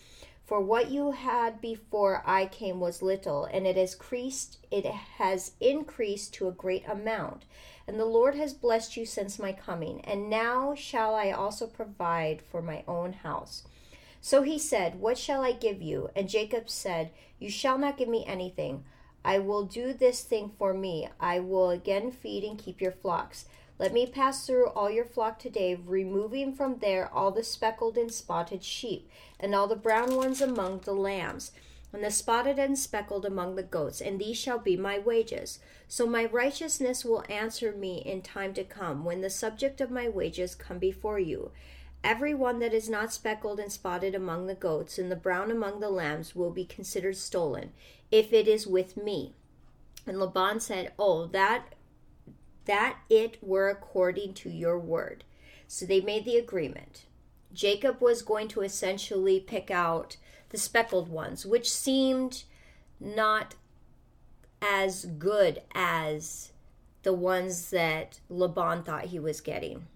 For 0.46 0.60
what 0.60 0.90
you 0.92 1.10
had 1.10 1.60
before 1.60 2.22
I 2.24 2.46
came 2.46 2.78
was 2.78 3.02
little, 3.02 3.46
and 3.46 3.66
it 3.66 3.76
has 3.76 3.94
increased 3.94 4.58
it 4.70 4.84
has 4.84 5.52
increased 5.60 6.34
to 6.34 6.46
a 6.46 6.52
great 6.52 6.86
amount. 6.86 7.44
And 7.88 7.98
the 7.98 8.04
Lord 8.04 8.36
has 8.36 8.54
blessed 8.54 8.96
you 8.96 9.06
since 9.06 9.40
my 9.40 9.52
coming, 9.52 10.00
and 10.02 10.30
now 10.30 10.74
shall 10.76 11.16
I 11.16 11.32
also 11.32 11.66
provide 11.66 12.42
for 12.42 12.62
my 12.62 12.84
own 12.86 13.12
house. 13.12 13.64
So 14.20 14.42
he 14.42 14.58
said, 14.58 15.00
What 15.00 15.18
shall 15.18 15.42
I 15.42 15.52
give 15.52 15.82
you? 15.82 16.10
And 16.14 16.28
Jacob 16.28 16.70
said, 16.70 17.10
You 17.38 17.50
shall 17.50 17.78
not 17.78 17.96
give 17.96 18.08
me 18.08 18.24
anything. 18.26 18.84
I 19.26 19.40
will 19.40 19.64
do 19.64 19.92
this 19.92 20.22
thing 20.22 20.52
for 20.56 20.72
me. 20.72 21.08
I 21.18 21.40
will 21.40 21.70
again 21.70 22.12
feed 22.12 22.44
and 22.44 22.56
keep 22.56 22.80
your 22.80 22.92
flocks. 22.92 23.46
Let 23.76 23.92
me 23.92 24.06
pass 24.06 24.46
through 24.46 24.68
all 24.68 24.88
your 24.88 25.04
flock 25.04 25.40
today, 25.40 25.74
removing 25.74 26.54
from 26.54 26.78
there 26.78 27.12
all 27.12 27.32
the 27.32 27.42
speckled 27.42 27.98
and 27.98 28.12
spotted 28.12 28.62
sheep, 28.62 29.10
and 29.40 29.52
all 29.52 29.66
the 29.66 29.74
brown 29.74 30.14
ones 30.14 30.40
among 30.40 30.78
the 30.84 30.94
lambs, 30.94 31.50
and 31.92 32.04
the 32.04 32.12
spotted 32.12 32.60
and 32.60 32.78
speckled 32.78 33.26
among 33.26 33.56
the 33.56 33.64
goats, 33.64 34.00
and 34.00 34.20
these 34.20 34.36
shall 34.36 34.60
be 34.60 34.76
my 34.76 34.96
wages. 34.96 35.58
So 35.88 36.06
my 36.06 36.26
righteousness 36.26 37.04
will 37.04 37.24
answer 37.28 37.72
me 37.72 37.96
in 37.98 38.22
time 38.22 38.54
to 38.54 38.62
come, 38.62 39.04
when 39.04 39.22
the 39.22 39.28
subject 39.28 39.80
of 39.80 39.90
my 39.90 40.08
wages 40.08 40.54
come 40.54 40.78
before 40.78 41.18
you. 41.18 41.50
Every 42.06 42.34
one 42.34 42.60
that 42.60 42.72
is 42.72 42.88
not 42.88 43.12
speckled 43.12 43.58
and 43.58 43.72
spotted 43.72 44.14
among 44.14 44.46
the 44.46 44.54
goats, 44.54 44.96
and 44.96 45.10
the 45.10 45.16
brown 45.16 45.50
among 45.50 45.80
the 45.80 45.90
lambs, 45.90 46.36
will 46.36 46.52
be 46.52 46.64
considered 46.64 47.16
stolen, 47.16 47.72
if 48.12 48.32
it 48.32 48.46
is 48.46 48.64
with 48.64 48.96
me. 48.96 49.32
And 50.06 50.20
Laban 50.20 50.60
said, 50.60 50.92
Oh, 51.00 51.26
that 51.26 51.74
that 52.66 52.98
it 53.10 53.38
were 53.42 53.68
according 53.68 54.34
to 54.34 54.48
your 54.48 54.78
word. 54.78 55.24
So 55.66 55.84
they 55.84 56.00
made 56.00 56.24
the 56.24 56.36
agreement. 56.36 57.06
Jacob 57.52 58.00
was 58.00 58.22
going 58.22 58.46
to 58.48 58.60
essentially 58.60 59.40
pick 59.40 59.68
out 59.72 60.16
the 60.50 60.58
speckled 60.58 61.08
ones, 61.08 61.44
which 61.44 61.68
seemed 61.68 62.44
not 63.00 63.56
as 64.62 65.06
good 65.18 65.60
as 65.74 66.52
the 67.02 67.12
ones 67.12 67.70
that 67.70 68.20
Laban 68.28 68.84
thought 68.84 69.06
he 69.06 69.18
was 69.18 69.40
getting. 69.40 69.88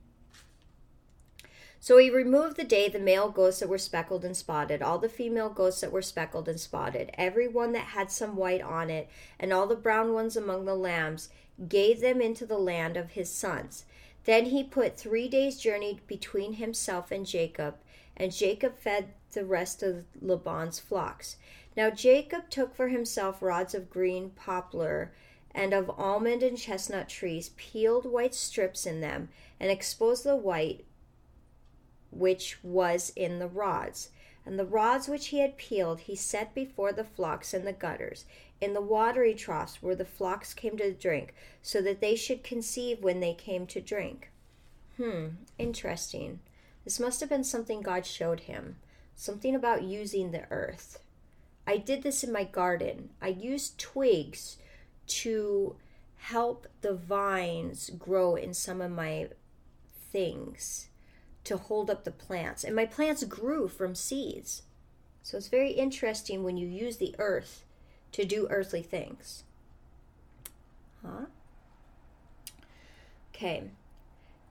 So 1.83 1.97
he 1.97 2.11
removed 2.11 2.57
the 2.57 2.65
day 2.65 2.91
the 2.91 2.99
male 2.99 3.31
goats 3.31 3.61
that 3.61 3.69
were 3.69 3.79
speckled 3.79 4.23
and 4.23 4.37
spotted, 4.37 4.83
all 4.83 4.99
the 4.99 5.09
female 5.09 5.49
goats 5.49 5.81
that 5.81 5.91
were 5.91 6.03
speckled 6.03 6.47
and 6.47 6.61
spotted, 6.61 7.11
every 7.15 7.49
one 7.49 7.73
that 7.73 7.87
had 7.87 8.11
some 8.11 8.37
white 8.37 8.61
on 8.61 8.91
it, 8.91 9.09
and 9.39 9.51
all 9.51 9.67
the 9.67 9.75
brown 9.75 10.13
ones 10.13 10.37
among 10.37 10.67
the 10.67 10.75
lambs, 10.75 11.31
gave 11.69 12.01
them 12.01 12.21
into 12.21 12.45
the 12.45 12.59
land 12.59 12.99
of 12.99 13.13
his 13.13 13.31
sons. 13.31 13.87
Then 14.25 14.47
he 14.47 14.63
put 14.63 14.99
three 14.99 15.27
days' 15.27 15.59
journey 15.59 16.01
between 16.07 16.55
himself 16.55 17.11
and 17.11 17.25
Jacob, 17.25 17.77
and 18.15 18.31
Jacob 18.31 18.77
fed 18.77 19.15
the 19.33 19.47
rest 19.47 19.83
of 19.83 20.05
Laban's 20.21 20.79
flocks. 20.79 21.37
Now 21.79 21.89
Jacob 21.89 22.51
took 22.51 22.75
for 22.75 22.89
himself 22.89 23.41
rods 23.41 23.75
of 23.75 23.89
green 23.89 24.31
poplar 24.31 25.13
and 25.53 25.73
of 25.73 25.91
almond 25.99 26.43
and 26.43 26.59
chestnut 26.59 27.09
trees, 27.09 27.53
peeled 27.57 28.05
white 28.05 28.35
strips 28.35 28.85
in 28.85 29.01
them, 29.01 29.31
and 29.59 29.71
exposed 29.71 30.25
the 30.25 30.37
white 30.37 30.85
which 32.11 32.59
was 32.63 33.13
in 33.17 33.39
the 33.39 33.49
rods. 33.49 34.11
And 34.47 34.59
the 34.59 34.65
rods 34.65 35.09
which 35.09 35.29
he 35.29 35.41
had 35.41 35.57
peeled 35.57 36.01
he 36.01 36.17
set 36.17 36.55
before 36.55 36.93
the 36.93 37.05
flocks 37.05 37.55
in 37.55 37.65
the 37.65 37.73
gutters, 37.73 38.25
in 38.61 38.73
the 38.73 38.81
watery 38.81 39.35
troughs 39.35 39.83
where 39.83 39.95
the 39.95 40.05
flocks 40.05 40.55
came 40.55 40.77
to 40.79 40.93
drink, 40.93 41.35
so 41.63 41.81
that 41.83 42.01
they 42.01 42.17
should 42.17 42.43
conceive 42.43 43.03
when 43.03 43.21
they 43.21 43.35
came 43.35 43.67
to 43.67 43.81
drink. 43.81 44.31
Hmm, 44.97 45.29
interesting. 45.59 46.41
This 46.85 46.99
must 46.99 47.21
have 47.21 47.29
been 47.29 47.45
something 47.45 47.81
God 47.81 48.07
showed 48.07 48.41
him. 48.41 48.77
Something 49.15 49.55
about 49.55 49.83
using 49.83 50.31
the 50.31 50.51
earth. 50.51 51.01
I 51.67 51.77
did 51.77 52.03
this 52.03 52.25
in 52.25 52.33
my 52.33 52.45
garden. 52.45 53.11
I 53.21 53.29
used 53.29 53.79
twigs 53.79 54.57
to 55.07 55.77
help 56.17 56.67
the 56.81 56.95
vines 56.95 57.91
grow 57.91 58.37
in 58.37 58.55
some 58.55 58.81
of 58.81 58.91
my 58.91 59.29
things 60.11 60.90
to 61.45 61.57
hold 61.57 61.91
up 61.91 62.05
the 62.05 62.11
plants. 62.11 62.65
And 62.65 62.77
my 62.77 62.87
plants 62.87 63.25
grew 63.25 63.69
from 63.69 63.95
seeds. 63.95 64.63
So 65.23 65.37
it's 65.37 65.49
very 65.49 65.73
interesting 65.73 66.43
when 66.43 66.57
you 66.57 66.67
use 66.67 66.97
the 66.97 67.15
earth 67.19 67.65
to 68.13 68.25
do 68.25 68.47
earthly 68.51 68.83
things. 68.83 69.45
Huh? 71.05 71.27
Okay. 73.35 73.65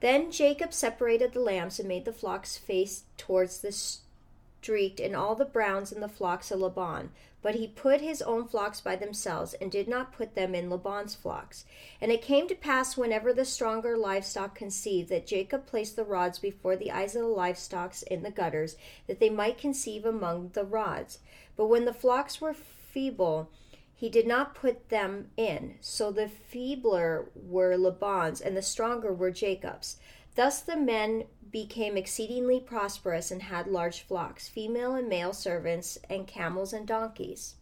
Then 0.00 0.30
Jacob 0.30 0.72
separated 0.72 1.32
the 1.32 1.40
lambs 1.40 1.78
and 1.78 1.88
made 1.88 2.04
the 2.04 2.12
flocks 2.12 2.56
face 2.56 3.04
towards 3.16 3.60
the 3.60 3.72
streaked 3.72 5.00
and 5.00 5.14
all 5.14 5.34
the 5.34 5.44
browns 5.44 5.92
in 5.92 6.00
the 6.00 6.08
flocks 6.08 6.50
of 6.50 6.60
Laban. 6.60 7.10
But 7.42 7.54
he 7.54 7.66
put 7.66 8.00
his 8.00 8.20
own 8.20 8.46
flocks 8.46 8.80
by 8.80 8.96
themselves, 8.96 9.54
and 9.54 9.70
did 9.70 9.88
not 9.88 10.12
put 10.12 10.34
them 10.34 10.54
in 10.54 10.68
Laban's 10.68 11.14
flocks. 11.14 11.64
And 12.00 12.12
it 12.12 12.20
came 12.20 12.46
to 12.48 12.54
pass, 12.54 12.96
whenever 12.96 13.32
the 13.32 13.44
stronger 13.46 13.96
livestock 13.96 14.54
conceived, 14.54 15.08
that 15.08 15.26
Jacob 15.26 15.66
placed 15.66 15.96
the 15.96 16.04
rods 16.04 16.38
before 16.38 16.76
the 16.76 16.90
eyes 16.90 17.16
of 17.16 17.22
the 17.22 17.28
livestock 17.28 17.94
in 18.02 18.22
the 18.22 18.30
gutters, 18.30 18.76
that 19.06 19.20
they 19.20 19.30
might 19.30 19.56
conceive 19.56 20.04
among 20.04 20.50
the 20.50 20.64
rods. 20.64 21.20
But 21.56 21.66
when 21.66 21.86
the 21.86 21.94
flocks 21.94 22.40
were 22.40 22.54
feeble, 22.54 23.50
he 23.94 24.08
did 24.08 24.26
not 24.26 24.54
put 24.54 24.88
them 24.88 25.30
in. 25.36 25.76
So 25.80 26.10
the 26.10 26.28
feebler 26.28 27.28
were 27.34 27.76
Laban's, 27.76 28.40
and 28.40 28.56
the 28.56 28.62
stronger 28.62 29.12
were 29.12 29.30
Jacob's. 29.30 29.96
Thus 30.40 30.62
the 30.62 30.78
men 30.78 31.24
became 31.50 31.98
exceedingly 31.98 32.60
prosperous 32.60 33.30
and 33.30 33.42
had 33.42 33.66
large 33.66 34.00
flocks, 34.00 34.48
female 34.48 34.94
and 34.94 35.06
male 35.06 35.34
servants, 35.34 35.98
and 36.08 36.26
camels 36.26 36.72
and 36.72 36.86
donkeys. 36.86 37.56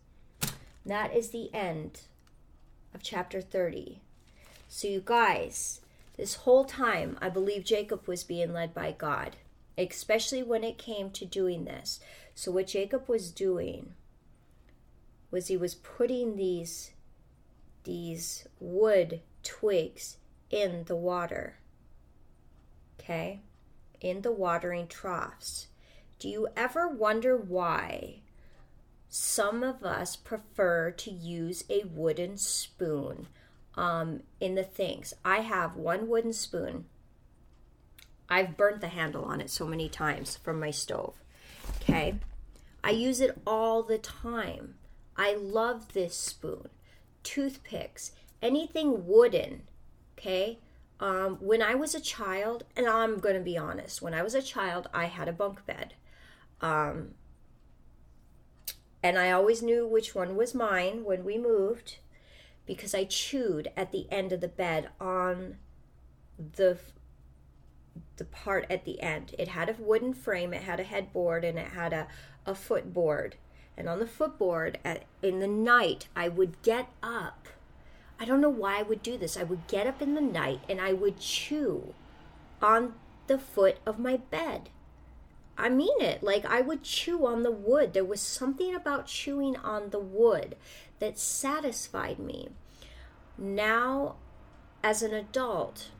That 0.87 1.13
is 1.13 1.31
the 1.31 1.53
end 1.53 2.03
of 2.95 3.03
chapter 3.03 3.41
30. 3.41 4.01
So, 4.69 4.87
you 4.87 5.03
guys, 5.05 5.81
this 6.17 6.37
whole 6.37 6.65
time, 6.65 7.19
I 7.21 7.31
believe 7.31 7.65
Jacob 7.65 8.07
was 8.07 8.23
being 8.23 8.53
led 8.53 8.75
by 8.75 8.93
God, 8.93 9.35
especially 9.77 10.45
when 10.45 10.63
it 10.63 10.79
came 10.79 11.11
to 11.11 11.25
doing 11.25 11.65
this. 11.65 11.99
So, 12.37 12.53
what 12.53 12.69
Jacob 12.69 13.09
was 13.09 13.33
doing 13.33 13.95
was 15.33 15.49
he 15.49 15.57
was 15.57 15.75
putting 15.75 16.37
these 16.37 16.93
these 17.83 18.47
wood 18.61 19.21
twigs 19.43 20.19
in 20.49 20.85
the 20.85 20.95
water. 20.95 21.58
Okay? 23.09 23.41
In 24.01 24.21
the 24.21 24.33
watering 24.33 24.87
troughs. 24.87 25.69
Do 26.19 26.29
you 26.29 26.49
ever 26.57 26.87
wonder 26.89 27.37
why 27.37 28.21
some 29.09 29.63
of 29.63 29.83
us 29.83 30.15
prefer 30.15 30.91
to 30.91 31.11
use 31.11 31.65
a 31.71 31.85
wooden 31.85 32.37
spoon 32.37 33.29
um, 33.77 34.25
in 34.41 34.57
the 34.57 34.65
things? 34.65 35.15
I 35.25 35.39
have 35.39 35.75
one 35.75 36.09
wooden 36.09 36.35
spoon. 36.35 36.85
I've 38.29 38.59
burnt 38.59 38.83
the 38.83 38.89
handle 38.89 39.25
on 39.25 39.41
it 39.41 39.49
so 39.49 39.67
many 39.67 39.89
times 39.89 40.37
from 40.37 40.61
my 40.61 40.71
stove. 40.71 41.15
Okay? 41.81 42.17
I 42.85 42.91
use 42.91 43.23
it 43.23 43.41
all 43.47 43.83
the 43.83 43.99
time. 43.99 44.75
I 45.17 45.35
love 45.35 45.95
this 45.95 46.15
spoon. 46.15 46.69
Toothpicks, 47.23 48.13
anything 48.43 49.07
wooden. 49.07 49.63
Okay? 50.19 50.59
Um, 51.01 51.37
when 51.41 51.63
I 51.63 51.75
was 51.75 51.95
a 51.95 52.01
child, 52.01 52.65
and 52.77 52.87
I'm 52.87 53.19
going 53.19 53.37
to 53.37 53.41
be 53.41 53.57
honest, 53.57 54.03
when 54.03 54.15
I 54.15 54.23
was 54.23 54.35
a 54.35 54.43
child, 54.43 54.89
I 54.93 55.07
had 55.07 55.29
a 55.29 55.33
bunk 55.33 55.65
bed. 55.65 55.95
Um, 56.61 57.15
and 59.03 59.17
I 59.19 59.31
always 59.31 59.63
knew 59.63 59.87
which 59.87 60.15
one 60.15 60.35
was 60.37 60.55
mine 60.55 61.05
when 61.05 61.25
we 61.25 61.39
moved 61.39 61.99
because 62.67 62.95
I 62.95 63.05
chewed 63.05 63.71
at 63.77 63.93
the 63.93 64.07
end 64.11 64.33
of 64.33 64.41
the 64.41 64.49
bed 64.49 64.91
on 65.01 65.57
the 66.57 66.79
the 68.17 68.25
part 68.25 68.67
at 68.69 68.85
the 68.85 69.01
end. 69.01 69.35
It 69.39 69.49
had 69.49 69.69
a 69.69 69.77
wooden 69.79 70.13
frame, 70.13 70.53
it 70.53 70.63
had 70.63 70.81
a 70.81 70.85
headboard, 70.85 71.45
and 71.45 71.59
it 71.59 71.69
had 71.69 71.93
a, 71.93 72.09
a 72.45 72.55
footboard. 72.55 73.37
And 73.77 73.89
on 73.89 74.01
the 74.01 74.07
footboard, 74.07 74.79
at, 74.85 75.05
in 75.23 75.39
the 75.39 75.47
night, 75.47 76.09
I 76.17 76.29
would 76.29 76.61
get 76.63 76.89
up. 77.03 77.49
I 78.21 78.25
don't 78.25 78.41
know 78.41 78.49
why 78.49 78.79
I 78.79 78.83
would 78.83 79.03
do 79.03 79.17
this. 79.17 79.37
I 79.37 79.45
would 79.45 79.67
get 79.69 79.87
up 79.87 80.03
in 80.03 80.15
the 80.15 80.21
night 80.21 80.61
and 80.69 80.81
I 80.81 80.93
would 80.93 81.21
chew 81.21 81.95
on 82.61 82.95
the 83.27 83.39
foot 83.39 83.79
of 83.87 83.99
my 83.99 84.17
bed. 84.17 84.71
I 85.57 85.69
mean 85.69 86.01
it. 86.01 86.23
Like 86.23 86.45
I 86.45 86.61
would 86.61 86.83
chew 86.83 87.27
on 87.27 87.43
the 87.43 87.51
wood. 87.51 87.93
There 87.93 88.05
was 88.05 88.21
something 88.21 88.75
about 88.75 89.07
chewing 89.07 89.57
on 89.57 89.91
the 89.91 89.99
wood 89.99 90.57
that 90.99 91.19
satisfied 91.19 92.19
me. 92.19 92.49
Now, 93.37 94.17
as 94.83 95.03
an 95.03 95.15
adult, 95.15 95.91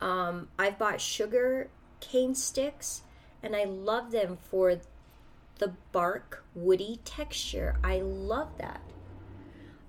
um, 0.00 0.48
I've 0.58 0.78
bought 0.78 1.00
sugar 1.00 1.70
cane 2.00 2.34
sticks 2.34 3.02
and 3.42 3.56
I 3.56 3.64
love 3.64 4.10
them 4.10 4.38
for 4.50 4.80
the 5.58 5.74
bark 5.92 6.44
woody 6.54 7.00
texture. 7.04 7.76
I 7.82 8.00
love 8.00 8.58
that. 8.58 8.80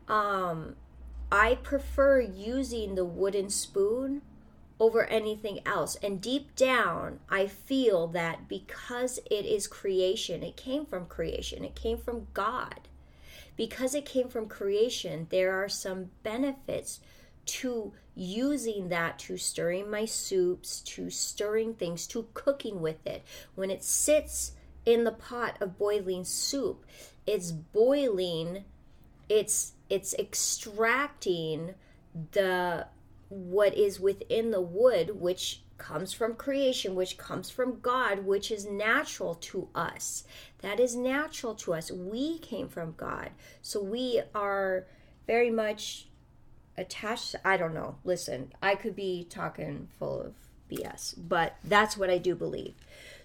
Um, 0.10 0.76
I 1.32 1.56
prefer 1.56 2.20
using 2.20 2.96
the 2.96 3.06
wooden 3.06 3.50
spoon 3.50 4.24
over 4.80 5.06
anything 5.06 5.60
else. 5.66 5.96
And 6.02 6.22
deep 6.22 6.56
down, 6.56 7.20
I 7.30 7.48
feel 7.48 8.08
that 8.08 8.48
because 8.48 9.20
it 9.30 9.46
is 9.46 9.68
creation, 9.68 10.42
it 10.42 10.56
came 10.56 10.86
from 10.86 11.06
creation, 11.06 11.64
it 11.64 11.76
came 11.76 11.98
from 11.98 12.28
God. 12.34 12.88
Because 13.56 13.94
it 13.94 14.06
came 14.06 14.30
from 14.30 14.48
creation, 14.48 15.28
there 15.30 15.54
are 15.54 15.70
some 15.70 16.12
benefits 16.24 17.02
to 17.46 17.94
using 18.16 18.90
that 18.90 19.20
to 19.20 19.38
stirring 19.38 19.90
my 19.90 20.06
soups, 20.06 20.82
to 20.82 21.10
stirring 21.10 21.74
things, 21.74 22.08
to 22.08 22.28
cooking 22.34 22.80
with 22.80 23.06
it. 23.06 23.24
When 23.56 23.70
it 23.70 23.84
sits 23.84 24.54
in 24.86 25.04
the 25.04 25.12
pot 25.12 25.58
of 25.60 25.78
boiling 25.78 26.24
soup, 26.24 26.86
it's 27.28 27.52
boiling, 27.52 28.64
it's 29.28 29.74
it's 29.90 30.14
extracting 30.16 31.76
the 32.32 32.88
what 33.30 33.76
is 33.78 34.00
within 34.00 34.52
the 34.52 34.62
wood, 34.62 35.20
which 35.20 35.62
comes 35.78 36.14
from 36.14 36.36
creation, 36.36 36.96
which 36.96 37.18
comes 37.18 37.50
from 37.50 37.80
God, 37.80 38.26
which 38.26 38.52
is 38.52 38.66
natural 38.66 39.36
to 39.36 39.70
us. 39.74 40.24
That 40.60 40.80
is 40.80 40.96
natural 40.96 41.56
to 41.56 41.74
us. 41.74 41.92
We 41.92 42.40
came 42.40 42.68
from 42.68 42.94
God. 42.98 43.32
So 43.62 43.82
we 43.82 44.22
are 44.36 44.86
very 45.26 45.50
much 45.50 46.08
attached. 46.78 47.36
I 47.46 47.58
don't 47.58 47.74
know. 47.74 47.96
Listen, 48.04 48.52
I 48.62 48.76
could 48.76 48.96
be 48.96 49.26
talking 49.30 49.88
full 49.98 50.22
of 50.22 50.34
BS, 50.70 51.16
but 51.18 51.58
that's 51.64 51.98
what 51.98 52.10
I 52.10 52.18
do 52.18 52.36
believe. 52.36 52.74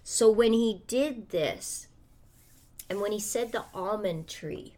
So 0.02 0.30
when 0.30 0.52
he 0.52 0.82
did 0.86 1.30
this, 1.30 1.88
and 2.88 3.00
when 3.00 3.12
he 3.12 3.20
said 3.20 3.52
the 3.52 3.64
almond 3.72 4.28
tree, 4.28 4.74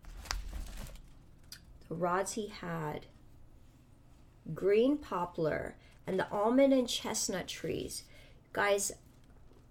rods 1.88 2.32
he 2.32 2.48
had, 2.48 3.06
green 4.54 4.98
poplar, 4.98 5.76
and 6.06 6.18
the 6.18 6.30
almond 6.30 6.72
and 6.72 6.88
chestnut 6.88 7.48
trees. 7.48 8.04
Guys, 8.52 8.92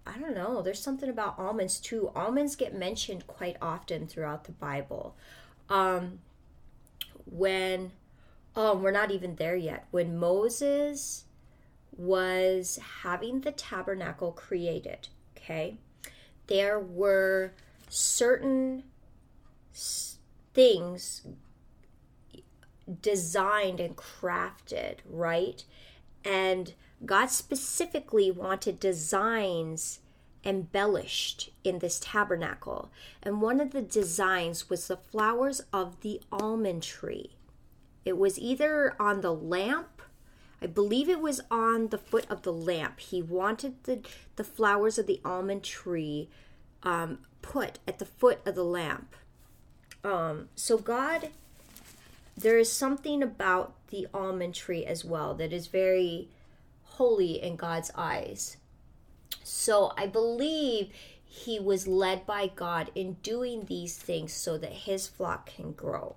I 0.06 0.17
don't 0.19 0.36
know. 0.36 0.62
There's 0.62 0.82
something 0.82 1.10
about 1.10 1.39
almonds 1.39 1.80
too. 1.80 2.12
Almonds 2.15 2.56
get 2.56 2.73
mentioned 2.75 3.25
quite 3.28 3.58
often 3.62 4.08
throughout 4.08 4.43
the 4.43 4.51
Bible. 4.51 5.15
Um, 5.69 6.19
when, 7.25 7.91
oh, 8.56 8.75
we're 8.78 8.91
not 8.91 9.12
even 9.12 9.36
there 9.36 9.56
yet. 9.56 9.88
When 9.91 10.17
Moses 10.17 11.25
was 11.97 12.78
having 13.01 13.41
the 13.41 13.51
tabernacle 13.51 14.32
created, 14.32 15.08
okay, 15.36 15.78
there 16.47 16.80
were 16.80 17.54
certain 17.89 18.84
things 20.54 21.23
designed 23.02 23.80
and 23.80 23.95
crafted, 23.95 24.98
right? 25.10 25.63
And 26.24 26.74
God 27.06 27.28
specifically 27.28 28.32
wanted 28.32 28.80
designs 28.80 30.00
embellished 30.43 31.50
in 31.63 31.80
this 31.80 32.00
tabernacle. 32.00 32.91
And 33.24 33.41
one 33.41 33.60
of 33.60 33.71
the 33.71 33.82
designs 33.82 34.69
was 34.69 34.88
the 34.88 34.98
flowers 34.98 35.62
of 35.74 36.02
the 36.02 36.21
almond 36.32 36.84
tree. 36.84 37.32
It 38.06 38.17
was 38.17 38.38
either 38.38 38.95
on 39.00 39.21
the 39.21 39.34
lamp, 39.34 40.04
I 40.62 40.67
believe 40.67 41.10
it 41.10 41.19
was 41.19 41.41
on 41.50 41.88
the 41.88 41.98
foot 41.98 42.26
of 42.30 42.43
the 42.43 42.54
lamp. 42.54 43.00
He 43.00 43.21
wanted 43.21 43.84
the, 43.84 44.02
the 44.36 44.43
flowers 44.43 44.98
of 44.98 45.08
the 45.08 45.19
almond 45.26 45.63
tree 45.63 46.30
um, 46.84 47.19
put 47.41 47.80
at 47.88 48.00
the 48.00 48.06
foot 48.06 48.39
of 48.45 48.56
the 48.56 48.63
lamp. 48.63 49.15
Um, 50.04 50.50
so 50.56 50.78
God 50.78 51.30
there 52.38 52.58
is 52.58 52.71
something 52.71 53.24
about 53.24 53.76
the 53.88 54.08
almond 54.13 54.56
tree 54.56 54.86
as 54.86 55.06
well 55.06 55.34
that 55.36 55.54
is 55.54 55.67
very 55.67 56.30
holy 56.84 57.41
in 57.41 57.56
God's 57.56 57.91
eyes. 57.95 58.58
So 59.43 59.93
I 59.98 60.08
believe 60.08 60.91
he 61.24 61.60
was 61.60 61.88
led 61.88 62.26
by 62.26 62.48
God 62.48 62.91
in 62.95 63.13
doing 63.24 63.65
these 63.65 63.98
things 63.98 64.34
so 64.34 64.58
that 64.58 64.71
his 64.71 65.08
flock 65.08 65.48
can 65.48 65.71
grow. 65.71 66.15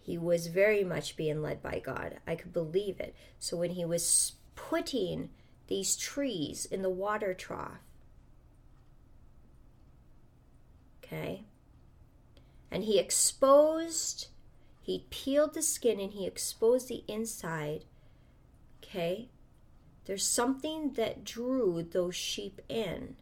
He 0.00 0.16
was 0.16 0.46
very 0.46 0.84
much 0.84 1.16
being 1.16 1.42
led 1.42 1.62
by 1.62 1.80
God. 1.84 2.18
I 2.26 2.34
could 2.34 2.52
believe 2.52 2.98
it. 3.00 3.14
So 3.38 3.56
when 3.56 3.70
he 3.70 3.84
was 3.84 4.32
putting 4.54 5.30
these 5.66 5.96
trees 5.96 6.64
in 6.64 6.82
the 6.82 6.90
water 6.90 7.34
trough, 7.34 7.78
okay, 11.04 11.44
and 12.70 12.84
he 12.84 12.98
exposed 12.98 14.28
he 14.88 15.04
peeled 15.10 15.52
the 15.52 15.60
skin 15.60 16.00
and 16.00 16.14
he 16.14 16.26
exposed 16.26 16.88
the 16.88 17.04
inside. 17.06 17.84
Okay? 18.82 19.28
There's 20.06 20.26
something 20.26 20.94
that 20.94 21.24
drew 21.24 21.82
those 21.82 22.14
sheep 22.14 22.62
in 22.70 23.16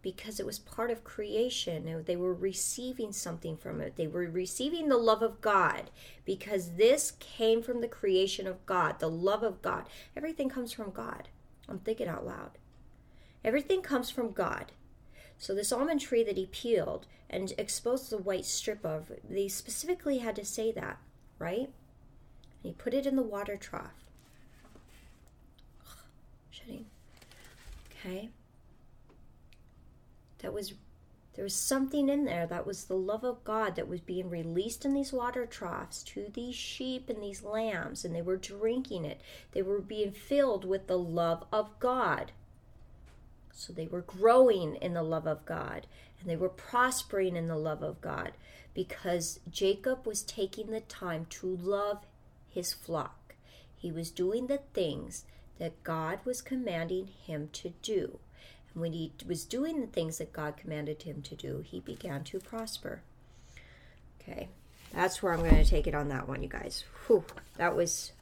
because 0.00 0.40
it 0.40 0.46
was 0.46 0.58
part 0.58 0.90
of 0.90 1.04
creation. 1.04 2.04
They 2.06 2.16
were 2.16 2.32
receiving 2.32 3.12
something 3.12 3.58
from 3.58 3.82
it. 3.82 3.96
They 3.96 4.06
were 4.06 4.30
receiving 4.30 4.88
the 4.88 4.96
love 4.96 5.20
of 5.20 5.42
God 5.42 5.90
because 6.24 6.76
this 6.76 7.12
came 7.20 7.62
from 7.62 7.82
the 7.82 7.86
creation 7.86 8.46
of 8.46 8.64
God, 8.64 8.98
the 8.98 9.10
love 9.10 9.42
of 9.42 9.60
God. 9.60 9.84
Everything 10.16 10.48
comes 10.48 10.72
from 10.72 10.90
God. 10.90 11.28
I'm 11.68 11.80
thinking 11.80 12.08
out 12.08 12.24
loud. 12.24 12.52
Everything 13.44 13.82
comes 13.82 14.08
from 14.08 14.32
God. 14.32 14.72
So 15.38 15.54
this 15.54 15.72
almond 15.72 16.00
tree 16.00 16.24
that 16.24 16.36
he 16.36 16.46
peeled 16.46 17.06
and 17.30 17.52
exposed 17.56 18.10
the 18.10 18.18
white 18.18 18.44
strip 18.44 18.84
of, 18.84 19.12
they 19.28 19.48
specifically 19.48 20.18
had 20.18 20.36
to 20.36 20.44
say 20.44 20.72
that, 20.72 20.98
right? 21.38 21.70
And 22.62 22.64
he 22.64 22.72
put 22.72 22.94
it 22.94 23.06
in 23.06 23.16
the 23.16 23.22
water 23.22 23.56
trough. 23.56 24.04
Shutting. 26.50 26.86
Okay. 27.90 28.30
That 30.40 30.52
was 30.52 30.74
there 31.38 31.44
was 31.44 31.54
something 31.54 32.08
in 32.08 32.24
there 32.24 32.48
that 32.48 32.66
was 32.66 32.86
the 32.86 32.96
love 32.96 33.22
of 33.22 33.44
God 33.44 33.76
that 33.76 33.86
was 33.86 34.00
being 34.00 34.28
released 34.28 34.84
in 34.84 34.92
these 34.92 35.12
water 35.12 35.46
troughs 35.46 36.02
to 36.02 36.32
these 36.34 36.56
sheep 36.56 37.08
and 37.08 37.22
these 37.22 37.44
lambs, 37.44 38.04
and 38.04 38.12
they 38.12 38.22
were 38.22 38.36
drinking 38.36 39.04
it. 39.04 39.20
They 39.52 39.62
were 39.62 39.80
being 39.80 40.10
filled 40.10 40.64
with 40.64 40.88
the 40.88 40.98
love 40.98 41.44
of 41.52 41.78
God. 41.78 42.32
So 43.58 43.72
they 43.72 43.88
were 43.88 44.02
growing 44.02 44.76
in 44.76 44.94
the 44.94 45.02
love 45.02 45.26
of 45.26 45.44
God. 45.44 45.88
and 46.20 46.28
they 46.28 46.36
were 46.36 46.48
prospering 46.48 47.36
in 47.36 47.46
the 47.46 47.56
love 47.56 47.82
of 47.82 48.00
God 48.00 48.32
because 48.74 49.38
Jacob 49.50 50.04
was 50.06 50.22
taking 50.22 50.70
the 50.70 50.80
time 50.80 51.26
to 51.30 51.46
love 51.46 52.06
his 52.48 52.72
flock. 52.72 53.34
He 53.76 53.92
was 53.92 54.10
doing 54.10 54.46
the 54.46 54.58
things 54.74 55.24
that 55.58 55.84
God 55.84 56.18
was 56.24 56.42
commanding 56.42 57.06
him 57.06 57.50
to 57.52 57.72
do. 57.82 58.18
And 58.72 58.80
when 58.82 58.92
he 58.92 59.12
was 59.26 59.44
doing 59.44 59.80
the 59.80 59.86
things 59.86 60.18
that 60.18 60.32
God 60.32 60.56
commanded 60.56 61.02
him 61.02 61.22
to 61.22 61.36
do, 61.36 61.64
he 61.64 61.78
began 61.80 62.24
to 62.24 62.40
prosper. 62.40 63.02
Okay, 64.20 64.48
that's 64.92 65.22
where 65.22 65.32
I'm 65.32 65.40
going 65.40 65.54
to 65.54 65.64
take 65.64 65.86
it 65.86 65.94
on 65.94 66.08
that 66.08 66.28
one, 66.28 66.42
you 66.42 66.48
guys. 66.48 66.84
Whew, 67.06 67.24
that 67.56 67.76
was 67.76 68.12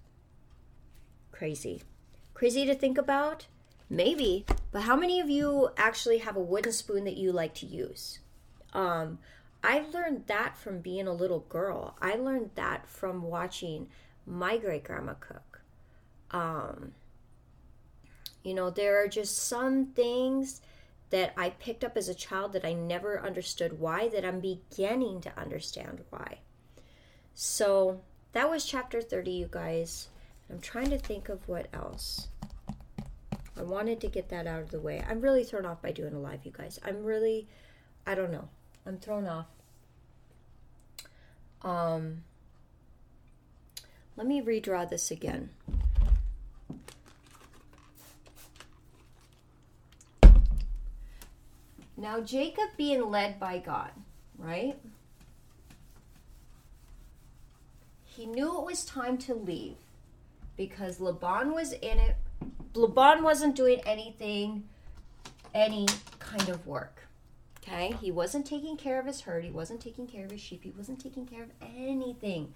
crazy. 1.33 1.83
Crazy 2.35 2.67
to 2.67 2.75
think 2.75 2.99
about? 2.99 3.47
Maybe, 3.89 4.45
but 4.73 4.83
how 4.83 4.97
many 4.97 5.21
of 5.21 5.31
you 5.31 5.71
actually 5.77 6.19
have 6.19 6.37
a 6.37 6.41
wooden 6.41 6.73
spoon 6.73 7.05
that 7.05 7.17
you 7.17 7.33
like 7.33 7.55
to 7.57 7.67
use? 7.67 8.19
Um, 8.73 9.19
I 9.63 9.85
learned 9.93 10.27
that 10.27 10.57
from 10.57 10.81
being 10.81 11.07
a 11.07 11.13
little 11.13 11.41
girl. 11.41 11.97
I 12.01 12.15
learned 12.15 12.51
that 12.57 12.89
from 12.89 13.23
watching 13.23 13.89
my 14.27 14.59
great 14.59 14.85
grandma 14.85 15.15
cook. 15.15 15.61
Um, 16.33 16.93
you 18.43 18.55
know, 18.55 18.71
there 18.71 19.03
are 19.03 19.09
just 19.09 19.39
some 19.39 19.87
things 19.87 20.61
that 21.11 21.33
I 21.37 21.51
picked 21.51 21.85
up 21.85 21.97
as 21.97 22.09
a 22.09 22.15
child 22.15 22.53
that 22.53 22.65
I 22.65 22.73
never 22.73 23.21
understood 23.21 23.79
why, 23.79 24.09
that 24.09 24.25
I'm 24.25 24.41
beginning 24.41 25.21
to 25.23 25.39
understand 25.39 26.03
why. 26.11 26.39
So 27.35 28.01
that 28.33 28.51
was 28.51 28.65
chapter 28.65 29.01
30, 29.01 29.31
you 29.31 29.49
guys. 29.51 30.09
I'm 30.51 30.61
trying 30.61 30.91
to 30.91 30.99
think 30.99 31.29
of 31.29 31.47
what 31.49 31.69
else. 31.73 32.29
I 33.59 33.63
wanted 33.63 34.01
to 34.01 34.09
get 34.09 34.29
that 34.29 34.47
out 34.47 34.63
of 34.63 34.71
the 34.71 34.81
way. 34.81 35.05
I'm 35.09 35.21
really 35.21 35.45
thrown 35.45 35.65
off 35.65 35.81
by 35.81 35.93
doing 35.93 36.15
a 36.15 36.19
live, 36.19 36.45
you 36.45 36.53
guys. 36.53 36.79
I'm 36.85 37.05
really, 37.05 37.49
I 38.07 38.15
don't 38.15 38.31
know. 38.31 38.49
I'm 38.85 38.99
thrown 38.99 39.27
off. 39.27 39.47
Um, 41.63 42.23
let 44.17 44.27
me 44.27 44.41
redraw 44.41 44.89
this 44.89 45.11
again. 45.11 45.51
Now, 51.97 52.21
Jacob 52.21 52.69
being 52.77 53.11
led 53.11 53.41
by 53.41 53.59
God, 53.59 53.91
right? 54.39 54.79
He 58.05 58.27
knew 58.27 58.59
it 58.59 58.65
was 58.65 58.85
time 58.85 59.17
to 59.19 59.35
leave 59.35 59.77
because 60.57 61.01
Laban 61.01 61.53
was 61.53 61.73
in 61.73 61.99
it. 61.99 62.17
Laban 62.77 63.23
wasn't 63.23 63.57
doing 63.57 63.81
anything, 63.87 64.69
any 65.55 65.87
kind 66.19 66.49
of 66.49 66.67
work. 66.67 67.09
Okay? 67.63 67.97
He 68.01 68.11
wasn't 68.11 68.47
taking 68.47 68.77
care 68.77 69.01
of 69.01 69.07
his 69.07 69.23
herd. 69.23 69.45
He 69.45 69.51
wasn't 69.51 69.81
taking 69.81 70.07
care 70.07 70.25
of 70.25 70.31
his 70.31 70.41
sheep. 70.41 70.63
He 70.63 70.71
wasn't 70.71 71.01
taking 71.01 71.27
care 71.27 71.43
of 71.43 71.51
anything. 71.61 72.53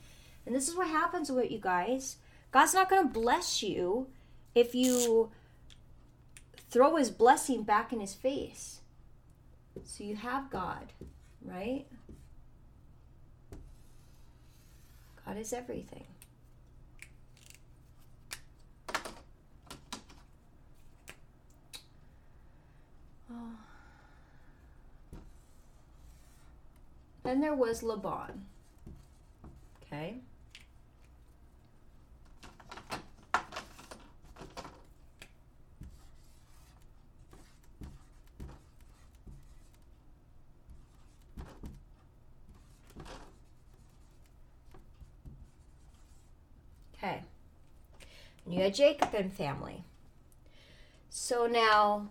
And 0.47 0.55
this 0.55 0.69
is 0.69 0.77
what 0.77 0.89
happens 0.89 1.31
with 1.31 1.51
you 1.51 1.59
guys. 1.59 2.17
God's 2.53 2.75
not 2.75 2.89
going 2.89 3.03
to 3.03 3.13
bless 3.13 3.63
you 3.63 4.09
if 4.55 4.75
you 4.75 5.31
throw 6.71 6.97
his 6.97 7.11
blessing 7.11 7.63
back 7.63 7.93
in 7.93 8.01
his 8.01 8.15
face. 8.15 8.81
So 9.85 10.05
you 10.05 10.17
have 10.17 10.51
God, 10.51 10.93
right? 11.45 11.87
God 15.25 15.37
is 15.37 15.53
everything. 15.53 16.05
Oh. 23.31 23.37
Then 27.23 27.41
there 27.41 27.55
was 27.55 27.83
Laban. 27.83 28.47
Okay. 29.85 30.17
Okay. 47.03 47.23
And 48.45 48.55
you 48.55 48.63
had 48.63 48.75
Jacob 48.75 49.15
and 49.15 49.33
family. 49.33 49.85
So 51.09 51.47
now, 51.47 52.09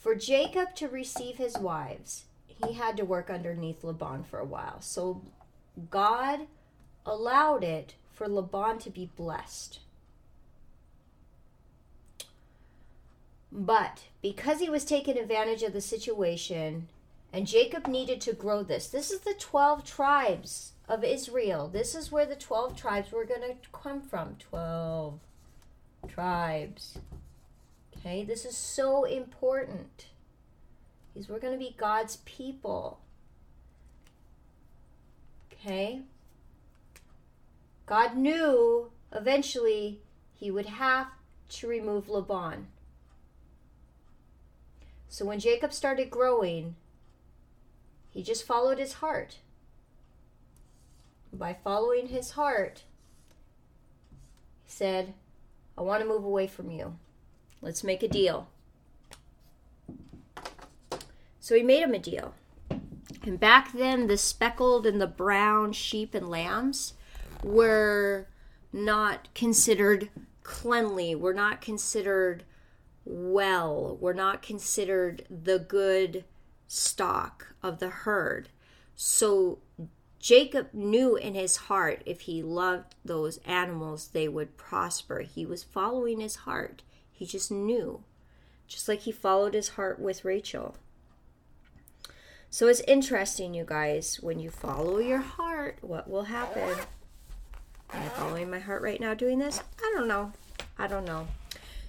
for 0.00 0.14
Jacob 0.14 0.74
to 0.76 0.88
receive 0.88 1.36
his 1.36 1.58
wives, 1.58 2.24
he 2.46 2.72
had 2.72 2.96
to 2.96 3.04
work 3.04 3.30
underneath 3.30 3.84
Laban 3.84 4.24
for 4.24 4.38
a 4.38 4.44
while. 4.44 4.80
So 4.80 5.22
God 5.90 6.46
allowed 7.04 7.62
it 7.62 7.94
for 8.10 8.26
Laban 8.26 8.78
to 8.78 8.90
be 8.90 9.10
blessed. 9.14 9.80
But 13.52 14.04
because 14.22 14.60
he 14.60 14.70
was 14.70 14.84
taking 14.84 15.18
advantage 15.18 15.62
of 15.62 15.74
the 15.74 15.80
situation, 15.80 16.88
and 17.32 17.46
Jacob 17.46 17.86
needed 17.86 18.22
to 18.22 18.32
grow 18.32 18.62
this, 18.62 18.88
this 18.88 19.10
is 19.10 19.20
the 19.20 19.34
12 19.38 19.84
tribes 19.84 20.72
of 20.88 21.04
Israel. 21.04 21.68
This 21.68 21.94
is 21.94 22.10
where 22.10 22.26
the 22.26 22.36
12 22.36 22.74
tribes 22.74 23.12
were 23.12 23.24
going 23.26 23.42
to 23.42 23.54
come 23.72 24.00
from. 24.00 24.36
12 24.38 25.20
tribes. 26.08 26.98
Okay, 28.00 28.24
this 28.24 28.44
is 28.44 28.56
so 28.56 29.04
important. 29.04 30.06
because 31.12 31.28
we're 31.28 31.38
going 31.38 31.52
to 31.52 31.58
be 31.58 31.74
God's 31.76 32.16
people. 32.24 33.00
Okay? 35.52 36.00
God 37.86 38.16
knew 38.16 38.90
eventually 39.12 40.00
he 40.32 40.50
would 40.50 40.66
have 40.66 41.08
to 41.50 41.66
remove 41.66 42.08
Laban. 42.08 42.68
So 45.08 45.24
when 45.24 45.40
Jacob 45.40 45.72
started 45.72 46.08
growing, 46.08 46.76
he 48.10 48.22
just 48.22 48.46
followed 48.46 48.78
his 48.78 48.94
heart. 48.94 49.38
By 51.32 51.56
following 51.62 52.06
his 52.08 52.30
heart, 52.30 52.84
he 54.64 54.70
said, 54.70 55.14
I 55.76 55.82
want 55.82 56.02
to 56.02 56.08
move 56.08 56.24
away 56.24 56.46
from 56.46 56.70
you. 56.70 56.96
Let's 57.62 57.84
make 57.84 58.02
a 58.02 58.08
deal. 58.08 58.48
So 61.40 61.54
he 61.54 61.62
made 61.62 61.82
him 61.82 61.94
a 61.94 61.98
deal. 61.98 62.34
And 63.22 63.38
back 63.38 63.72
then, 63.72 64.06
the 64.06 64.16
speckled 64.16 64.86
and 64.86 65.00
the 65.00 65.06
brown 65.06 65.72
sheep 65.72 66.14
and 66.14 66.30
lambs 66.30 66.94
were 67.42 68.28
not 68.72 69.32
considered 69.34 70.10
cleanly, 70.42 71.14
were 71.14 71.34
not 71.34 71.60
considered 71.60 72.44
well, 73.04 73.96
were 74.00 74.14
not 74.14 74.42
considered 74.42 75.24
the 75.28 75.58
good 75.58 76.24
stock 76.66 77.54
of 77.62 77.78
the 77.78 77.88
herd. 77.88 78.48
So 78.94 79.58
Jacob 80.18 80.68
knew 80.72 81.16
in 81.16 81.34
his 81.34 81.56
heart 81.56 82.02
if 82.06 82.22
he 82.22 82.42
loved 82.42 82.94
those 83.04 83.38
animals, 83.38 84.08
they 84.08 84.28
would 84.28 84.56
prosper. 84.56 85.20
He 85.20 85.44
was 85.44 85.62
following 85.62 86.20
his 86.20 86.36
heart. 86.36 86.82
He 87.20 87.26
just 87.26 87.50
knew, 87.50 88.02
just 88.66 88.88
like 88.88 89.00
he 89.00 89.12
followed 89.12 89.52
his 89.52 89.68
heart 89.68 90.00
with 90.00 90.24
Rachel. 90.24 90.74
So 92.48 92.66
it's 92.66 92.80
interesting, 92.88 93.52
you 93.52 93.66
guys, 93.66 94.20
when 94.22 94.40
you 94.40 94.48
follow 94.48 95.00
your 95.00 95.18
heart, 95.18 95.76
what 95.82 96.08
will 96.08 96.22
happen? 96.22 96.78
Am 97.92 98.02
I 98.02 98.08
following 98.08 98.50
my 98.50 98.58
heart 98.58 98.80
right 98.80 98.98
now 98.98 99.12
doing 99.12 99.38
this? 99.38 99.60
I 99.78 99.92
don't 99.94 100.08
know. 100.08 100.32
I 100.78 100.86
don't 100.86 101.04
know. 101.04 101.28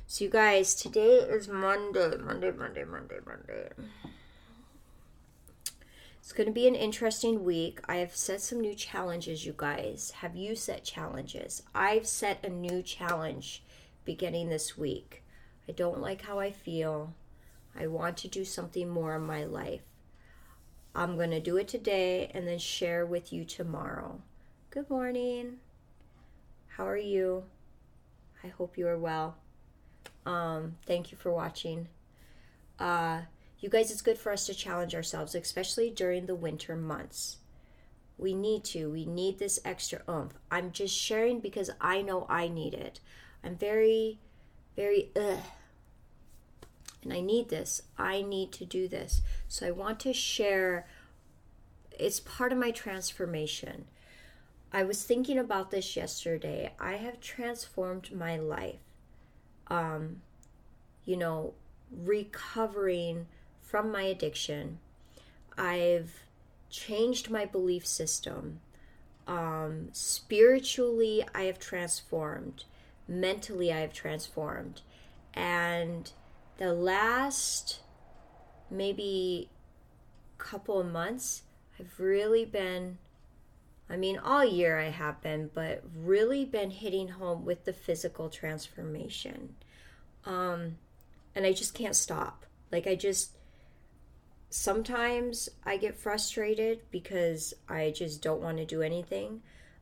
So, 0.06 0.26
you 0.26 0.30
guys, 0.30 0.76
today 0.76 1.20
is 1.20 1.48
Monday. 1.48 2.18
Monday, 2.18 2.52
Monday, 2.52 2.84
Monday, 2.84 3.20
Monday. 3.26 3.70
It's 6.20 6.34
going 6.34 6.48
to 6.48 6.54
be 6.54 6.68
an 6.68 6.76
interesting 6.76 7.46
week. 7.46 7.80
I 7.86 7.96
have 7.98 8.18
set 8.18 8.42
some 8.42 8.60
new 8.60 8.76
challenges, 8.76 9.46
you 9.46 9.54
guys. 9.56 10.12
Have 10.18 10.36
you 10.36 10.58
set 10.58 10.84
challenges? 10.84 11.64
I've 11.74 12.06
set 12.06 12.44
a 12.44 12.50
new 12.50 12.82
challenge 12.82 13.64
beginning 14.06 14.50
this 14.50 14.78
week. 14.78 15.24
I 15.68 15.72
don't 15.72 16.02
like 16.02 16.24
how 16.24 16.40
I 16.40 16.52
feel. 16.52 17.14
I 17.80 17.88
want 17.88 18.18
to 18.18 18.28
do 18.28 18.44
something 18.44 18.90
more 18.90 19.16
in 19.16 19.22
my 19.24 19.44
life. 19.46 19.82
I'm 20.94 21.16
going 21.16 21.32
to 21.32 21.40
do 21.40 21.58
it 21.58 21.68
today 21.68 22.30
and 22.34 22.48
then 22.48 22.60
share 22.60 23.06
with 23.06 23.32
you 23.32 23.46
tomorrow. 23.46 24.22
Good 24.72 24.90
morning. 24.90 25.58
How 26.68 26.88
are 26.88 26.98
you? 26.98 27.44
I 28.44 28.48
hope 28.48 28.78
you 28.78 28.88
are 28.88 28.98
well. 28.98 29.38
Um, 30.26 30.76
thank 30.86 31.12
you 31.12 31.18
for 31.18 31.32
watching. 31.32 31.88
Uh, 32.80 33.22
you 33.60 33.70
guys, 33.70 33.92
it's 33.92 34.02
good 34.02 34.18
for 34.18 34.32
us 34.32 34.46
to 34.48 34.54
challenge 34.54 34.96
ourselves, 34.96 35.36
especially 35.36 35.90
during 35.90 36.26
the 36.26 36.36
winter 36.36 36.76
months. 36.76 37.38
We 38.18 38.34
need 38.34 38.64
to. 38.66 38.90
We 38.92 39.06
need 39.06 39.40
this 39.40 39.60
extra 39.64 40.02
oomph. 40.10 40.34
I'm 40.50 40.72
just 40.72 40.96
sharing 40.96 41.40
because 41.40 41.70
I 41.80 42.02
know 42.02 42.26
I 42.30 42.48
need 42.48 42.74
it. 42.74 43.00
I'm 43.44 43.56
very, 43.56 44.20
very, 44.76 45.10
ugh. 45.16 45.40
and 47.04 47.14
I 47.14 47.22
need 47.22 47.50
this. 47.50 47.82
I 47.98 48.22
need 48.22 48.52
to 48.54 48.66
do 48.66 48.88
this. 48.88 49.22
So 49.48 49.68
I 49.68 49.72
want 49.72 50.00
to 50.02 50.14
share 50.14 50.86
it's 52.00 52.20
part 52.20 52.52
of 52.52 52.58
my 52.58 52.72
transformation. 52.72 53.86
I 54.74 54.84
was 54.84 55.04
thinking 55.04 55.38
about 55.38 55.72
this 55.72 55.96
yesterday. 55.96 56.74
I 56.80 56.94
have 56.94 57.20
transformed 57.20 58.12
my 58.14 58.38
life. 58.38 58.80
Um, 59.68 60.22
you 61.06 61.18
know, 61.18 61.54
recovering 61.92 63.28
from 63.62 63.92
my 63.92 64.04
addiction. 64.04 64.80
I've 65.58 66.24
changed 66.70 67.30
my 67.30 67.46
belief 67.46 67.86
system. 67.86 68.62
Um, 69.28 69.90
spiritually, 69.92 71.24
I 71.36 71.44
have 71.44 71.60
transformed. 71.60 72.64
Mentally, 73.12 73.74
I 73.74 73.80
have 73.80 73.92
transformed. 73.92 74.80
And 75.34 76.10
the 76.58 76.74
last 76.74 77.82
maybe 78.70 79.50
couple 80.38 80.80
of 80.80 80.90
months, 80.90 81.44
I've 81.78 82.00
really 82.00 82.46
been, 82.46 83.00
I 83.90 83.98
mean, 83.98 84.18
all 84.18 84.46
year 84.46 84.80
I 84.80 84.92
have 84.92 85.22
been, 85.22 85.50
but 85.54 85.84
really 85.94 86.46
been 86.46 86.72
hitting 86.72 87.10
home 87.10 87.44
with 87.44 87.66
the 87.66 87.74
physical 87.74 88.30
transformation. 88.30 89.56
Um, 90.26 90.78
and 91.36 91.46
I 91.46 91.52
just 91.52 91.74
can't 91.74 91.98
stop. 91.98 92.46
Like, 92.72 92.88
I 92.88 92.96
just, 92.96 93.32
sometimes 94.50 95.50
I 95.66 95.76
get 95.76 95.98
frustrated 95.98 96.80
because 96.92 97.54
I 97.68 97.92
just 97.92 98.22
don't 98.22 98.42
want 98.42 98.58
to 98.58 98.66
do 98.66 98.82
anything. 98.82 99.42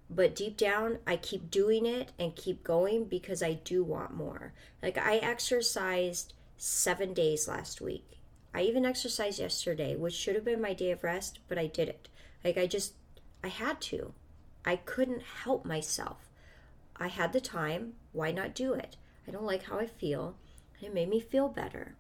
But 0.10 0.36
deep 0.36 0.58
down, 0.58 0.98
I 1.06 1.18
keep 1.18 1.52
doing 1.52 1.86
it 1.86 2.12
and 2.18 2.36
keep 2.36 2.64
going 2.64 3.06
because 3.06 3.44
I 3.44 3.54
do 3.54 3.84
want 3.84 4.16
more. 4.16 4.54
Like, 4.82 4.98
I 4.98 5.18
exercised 5.18 6.34
seven 6.58 7.14
days 7.14 7.48
last 7.48 7.80
week. 7.80 8.18
I 8.54 8.62
even 8.62 8.86
exercised 8.86 9.40
yesterday, 9.40 9.96
which 9.96 10.16
should 10.16 10.34
have 10.36 10.46
been 10.46 10.62
my 10.62 10.74
day 10.74 10.92
of 10.92 11.04
rest, 11.04 11.40
but 11.48 11.60
I 11.60 11.68
did 11.68 11.90
it. 11.90 12.08
Like, 12.44 12.58
I 12.58 12.66
just, 12.66 12.94
I 13.44 13.50
had 13.50 13.80
to. 13.82 14.14
I 14.66 14.78
couldn't 14.78 15.22
help 15.44 15.64
myself. 15.64 16.30
I 16.98 17.08
had 17.08 17.32
the 17.32 17.40
time. 17.40 17.94
Why 18.12 18.32
not 18.32 18.56
do 18.56 18.74
it? 18.74 18.98
I 19.28 19.32
don't 19.32 19.46
like 19.46 19.64
how 19.64 19.78
I 19.78 19.86
feel. 19.86 20.36
And 20.80 20.88
it 20.88 20.94
made 20.94 21.10
me 21.10 21.20
feel 21.20 21.48
better. 21.48 21.96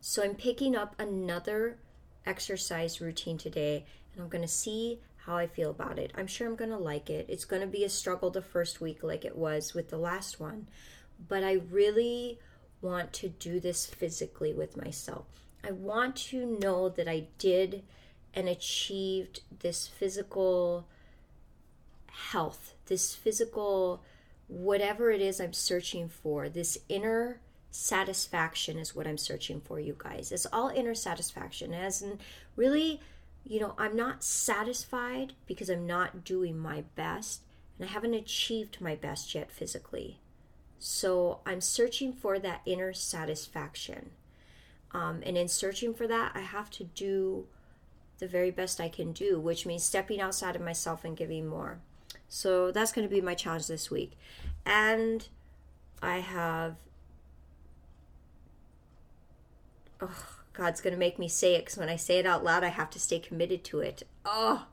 So 0.00 0.22
I'm 0.22 0.34
picking 0.34 0.74
up 0.74 0.94
another 0.98 1.78
exercise 2.26 3.00
routine 3.00 3.38
today, 3.38 3.86
and 4.12 4.22
I'm 4.22 4.28
going 4.28 4.42
to 4.42 4.48
see 4.48 4.98
how 5.26 5.36
I 5.36 5.46
feel 5.46 5.70
about 5.70 5.98
it. 5.98 6.12
I'm 6.16 6.26
sure 6.26 6.46
I'm 6.46 6.56
going 6.56 6.70
to 6.70 6.78
like 6.78 7.10
it. 7.10 7.26
It's 7.28 7.44
going 7.44 7.62
to 7.62 7.68
be 7.68 7.84
a 7.84 7.88
struggle 7.88 8.30
the 8.30 8.40
first 8.40 8.80
week, 8.80 9.02
like 9.02 9.24
it 9.24 9.36
was 9.36 9.74
with 9.74 9.90
the 9.90 9.98
last 9.98 10.38
one. 10.38 10.68
But 11.28 11.42
I 11.42 11.54
really 11.70 12.38
want 12.80 13.12
to 13.14 13.28
do 13.28 13.58
this 13.58 13.86
physically 13.86 14.54
with 14.54 14.76
myself. 14.76 15.26
I 15.64 15.72
want 15.72 16.14
to 16.16 16.46
know 16.46 16.88
that 16.90 17.08
I 17.08 17.26
did 17.38 17.82
and 18.32 18.48
achieved 18.48 19.40
this 19.60 19.88
physical 19.88 20.86
health, 22.06 22.74
this 22.86 23.14
physical 23.14 24.02
whatever 24.48 25.10
it 25.10 25.20
is 25.20 25.40
I'm 25.40 25.52
searching 25.52 26.08
for, 26.08 26.48
this 26.48 26.78
inner 26.88 27.40
satisfaction 27.70 28.78
is 28.78 28.94
what 28.94 29.06
I'm 29.06 29.18
searching 29.18 29.60
for, 29.60 29.80
you 29.80 29.96
guys. 29.98 30.32
It's 30.32 30.46
all 30.52 30.68
inner 30.68 30.94
satisfaction. 30.94 31.74
As 31.74 32.00
in, 32.00 32.18
really, 32.54 33.00
you 33.46 33.60
know, 33.60 33.74
I'm 33.78 33.94
not 33.94 34.24
satisfied 34.24 35.34
because 35.46 35.70
I'm 35.70 35.86
not 35.86 36.24
doing 36.24 36.58
my 36.58 36.82
best 36.96 37.42
and 37.78 37.88
I 37.88 37.92
haven't 37.92 38.14
achieved 38.14 38.80
my 38.80 38.96
best 38.96 39.34
yet 39.34 39.52
physically. 39.52 40.18
So 40.78 41.40
I'm 41.46 41.60
searching 41.60 42.12
for 42.12 42.38
that 42.40 42.62
inner 42.66 42.92
satisfaction. 42.92 44.10
Um, 44.92 45.22
and 45.24 45.36
in 45.36 45.48
searching 45.48 45.94
for 45.94 46.06
that, 46.06 46.32
I 46.34 46.40
have 46.40 46.70
to 46.72 46.84
do 46.84 47.46
the 48.18 48.26
very 48.26 48.50
best 48.50 48.80
I 48.80 48.88
can 48.88 49.12
do, 49.12 49.38
which 49.38 49.64
means 49.64 49.84
stepping 49.84 50.20
outside 50.20 50.56
of 50.56 50.62
myself 50.62 51.04
and 51.04 51.16
giving 51.16 51.46
more. 51.46 51.78
So 52.28 52.72
that's 52.72 52.92
going 52.92 53.06
to 53.06 53.14
be 53.14 53.20
my 53.20 53.34
challenge 53.34 53.68
this 53.68 53.90
week. 53.90 54.12
And 54.64 55.26
I 56.02 56.18
have. 56.18 56.76
Oh, 60.00 60.35
God's 60.56 60.80
going 60.80 60.94
to 60.94 60.98
make 60.98 61.18
me 61.18 61.28
say 61.28 61.54
it 61.54 61.64
because 61.64 61.76
when 61.76 61.88
I 61.88 61.96
say 61.96 62.18
it 62.18 62.26
out 62.26 62.44
loud, 62.44 62.64
I 62.64 62.68
have 62.68 62.90
to 62.90 63.00
stay 63.00 63.18
committed 63.18 63.64
to 63.64 63.80
it. 63.80 64.02
Oh, 64.24 64.66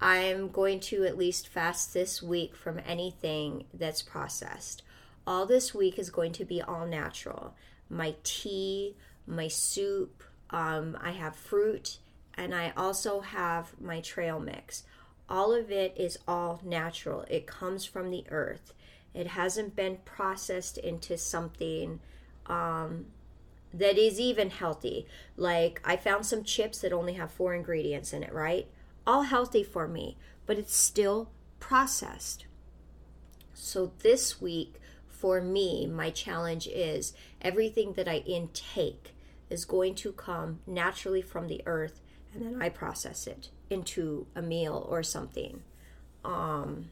I'm 0.00 0.48
going 0.48 0.80
to 0.80 1.04
at 1.04 1.18
least 1.18 1.48
fast 1.48 1.94
this 1.94 2.22
week 2.22 2.54
from 2.56 2.80
anything 2.86 3.64
that's 3.72 4.02
processed 4.02 4.82
all 5.26 5.44
this 5.44 5.74
week 5.74 5.98
is 5.98 6.10
going 6.10 6.32
to 6.32 6.44
be 6.44 6.62
all 6.62 6.86
natural. 6.86 7.54
My 7.90 8.14
tea, 8.22 8.96
my 9.26 9.48
soup, 9.48 10.22
um, 10.50 10.96
I 11.02 11.10
have 11.10 11.34
fruit, 11.34 11.98
and 12.34 12.54
I 12.54 12.72
also 12.76 13.20
have 13.20 13.72
my 13.80 14.00
trail 14.00 14.38
mix. 14.38 14.84
All 15.28 15.52
of 15.52 15.70
it 15.70 15.94
is 15.96 16.18
all 16.28 16.60
natural. 16.64 17.24
It 17.28 17.46
comes 17.46 17.84
from 17.84 18.10
the 18.10 18.24
earth. 18.30 18.72
It 19.12 19.26
hasn't 19.28 19.74
been 19.74 19.98
processed 20.04 20.78
into 20.78 21.18
something 21.18 22.00
um, 22.46 23.06
that 23.72 23.98
is 23.98 24.18
even 24.20 24.50
healthy. 24.50 25.06
Like 25.36 25.80
I 25.84 25.96
found 25.96 26.26
some 26.26 26.44
chips 26.44 26.80
that 26.80 26.92
only 26.92 27.14
have 27.14 27.30
four 27.30 27.54
ingredients 27.54 28.12
in 28.12 28.22
it, 28.22 28.32
right? 28.32 28.68
All 29.06 29.22
healthy 29.22 29.62
for 29.62 29.86
me, 29.86 30.16
but 30.46 30.58
it's 30.58 30.76
still 30.76 31.30
processed. 31.60 32.46
So 33.54 33.92
this 34.00 34.40
week, 34.40 34.80
for 35.08 35.40
me, 35.40 35.86
my 35.86 36.10
challenge 36.10 36.66
is 36.66 37.14
everything 37.40 37.94
that 37.94 38.08
I 38.08 38.18
intake 38.18 39.14
is 39.48 39.64
going 39.64 39.94
to 39.96 40.12
come 40.12 40.60
naturally 40.66 41.22
from 41.22 41.48
the 41.48 41.62
earth 41.66 42.00
and 42.34 42.44
then 42.44 42.62
I 42.62 42.68
process 42.68 43.26
it 43.26 43.48
into 43.70 44.26
a 44.34 44.42
meal 44.42 44.86
or 44.90 45.02
something. 45.02 45.62
Um, 46.24 46.90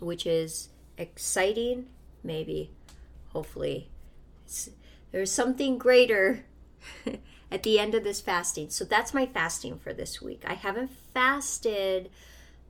which 0.00 0.26
is 0.26 0.68
exciting, 0.96 1.86
maybe, 2.22 2.70
hopefully. 3.28 3.88
It's, 4.44 4.70
there's 5.12 5.32
something 5.32 5.78
greater 5.78 6.44
at 7.50 7.62
the 7.62 7.78
end 7.78 7.94
of 7.94 8.04
this 8.04 8.20
fasting. 8.20 8.70
So 8.70 8.84
that's 8.84 9.14
my 9.14 9.26
fasting 9.26 9.78
for 9.78 9.92
this 9.92 10.20
week. 10.20 10.42
I 10.46 10.54
haven't 10.54 10.90
fasted 11.14 12.10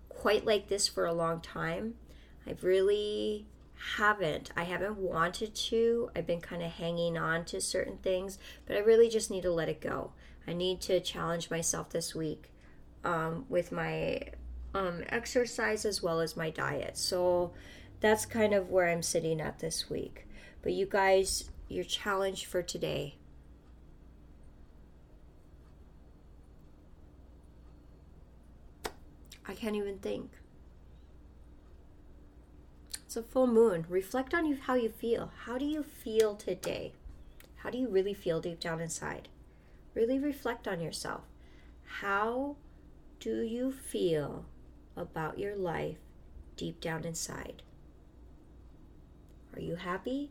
quite 0.09 0.45
like 0.45 0.69
this 0.69 0.89
for 0.89 1.07
a 1.07 1.13
long 1.13 1.41
time. 1.41 1.95
I've 2.47 2.65
really 2.65 3.47
haven't. 3.97 4.51
I 4.57 4.65
haven't 4.65 4.99
wanted 4.99 5.55
to. 5.55 6.11
I've 6.17 6.27
been 6.27 6.41
kind 6.41 6.63
of 6.63 6.73
hanging 6.73 7.17
on 7.17 7.45
to 7.47 7.61
certain 7.61 7.99
things, 7.99 8.39
but 8.67 8.77
I 8.77 8.81
really 8.81 9.09
just 9.09 9.31
need 9.31 9.43
to 9.43 9.53
let 9.53 9.69
it 9.69 9.81
go. 9.81 10.13
I 10.47 10.53
need 10.53 10.81
to 10.83 11.01
challenge 11.01 11.51
myself 11.51 11.91
this 11.91 12.15
week 12.15 12.51
um, 13.05 13.45
with 13.49 13.71
my 13.71 14.23
um, 14.75 15.03
exercise 15.09 15.85
as 15.85 16.03
well 16.03 16.21
as 16.21 16.37
my 16.37 16.51
diet. 16.51 16.97
So 16.97 17.53
that's 18.01 18.27
kind 18.27 18.55
of 18.55 18.71
where 18.71 18.89
I'm 18.89 19.03
sitting 19.03 19.41
at 19.41 19.59
this 19.59 19.91
week. 19.91 20.27
But 20.63 20.73
you 20.73 20.87
guys, 20.87 21.51
your 21.69 21.85
challenge 21.85 22.47
for 22.47 22.63
today. 22.63 23.17
I 29.47 29.55
can't 29.55 29.77
even 29.77 29.99
think. 29.99 30.31
It's 33.05 33.17
a 33.17 33.23
full 33.23 33.47
moon. 33.47 33.87
Reflect 33.89 34.35
on 34.35 34.45
you 34.45 34.59
how 34.61 34.75
you 34.75 34.91
feel. 34.91 35.33
How 35.45 35.57
do 35.57 35.65
you 35.65 35.83
feel 35.83 36.35
today? 36.35 36.93
How 37.57 37.71
do 37.71 37.79
you 37.79 37.89
really 37.89 38.15
feel 38.15 38.41
deep 38.41 38.61
down 38.61 38.81
inside? 38.81 39.29
Really 39.95 40.19
reflect 40.19 40.69
on 40.69 40.81
yourself. 40.81 41.23
How 41.85 42.57
do 43.21 43.41
you 43.41 43.73
feel 43.73 44.45
about 44.97 45.39
your 45.39 45.57
life 45.57 45.97
deep 46.57 46.81
down 46.81 47.05
inside? 47.05 47.63
Are 49.55 49.61
you 49.61 49.77
happy? 49.77 50.31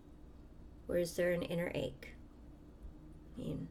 Or 0.88 0.98
is 0.98 1.16
there 1.16 1.32
an 1.32 1.42
inner 1.44 1.72
ache? 1.74 2.14
I 3.36 3.42
mean, 3.42 3.68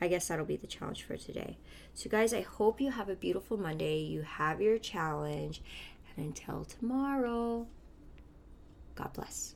I 0.00 0.08
guess 0.08 0.28
that'll 0.28 0.44
be 0.44 0.56
the 0.56 0.66
challenge 0.66 1.02
for 1.02 1.16
today. 1.16 1.58
So, 1.94 2.08
guys, 2.08 2.34
I 2.34 2.42
hope 2.42 2.80
you 2.80 2.90
have 2.90 3.08
a 3.08 3.16
beautiful 3.16 3.56
Monday. 3.56 3.98
You 3.98 4.22
have 4.22 4.60
your 4.60 4.78
challenge. 4.78 5.62
And 6.16 6.26
until 6.26 6.64
tomorrow, 6.64 7.66
God 8.94 9.12
bless. 9.14 9.55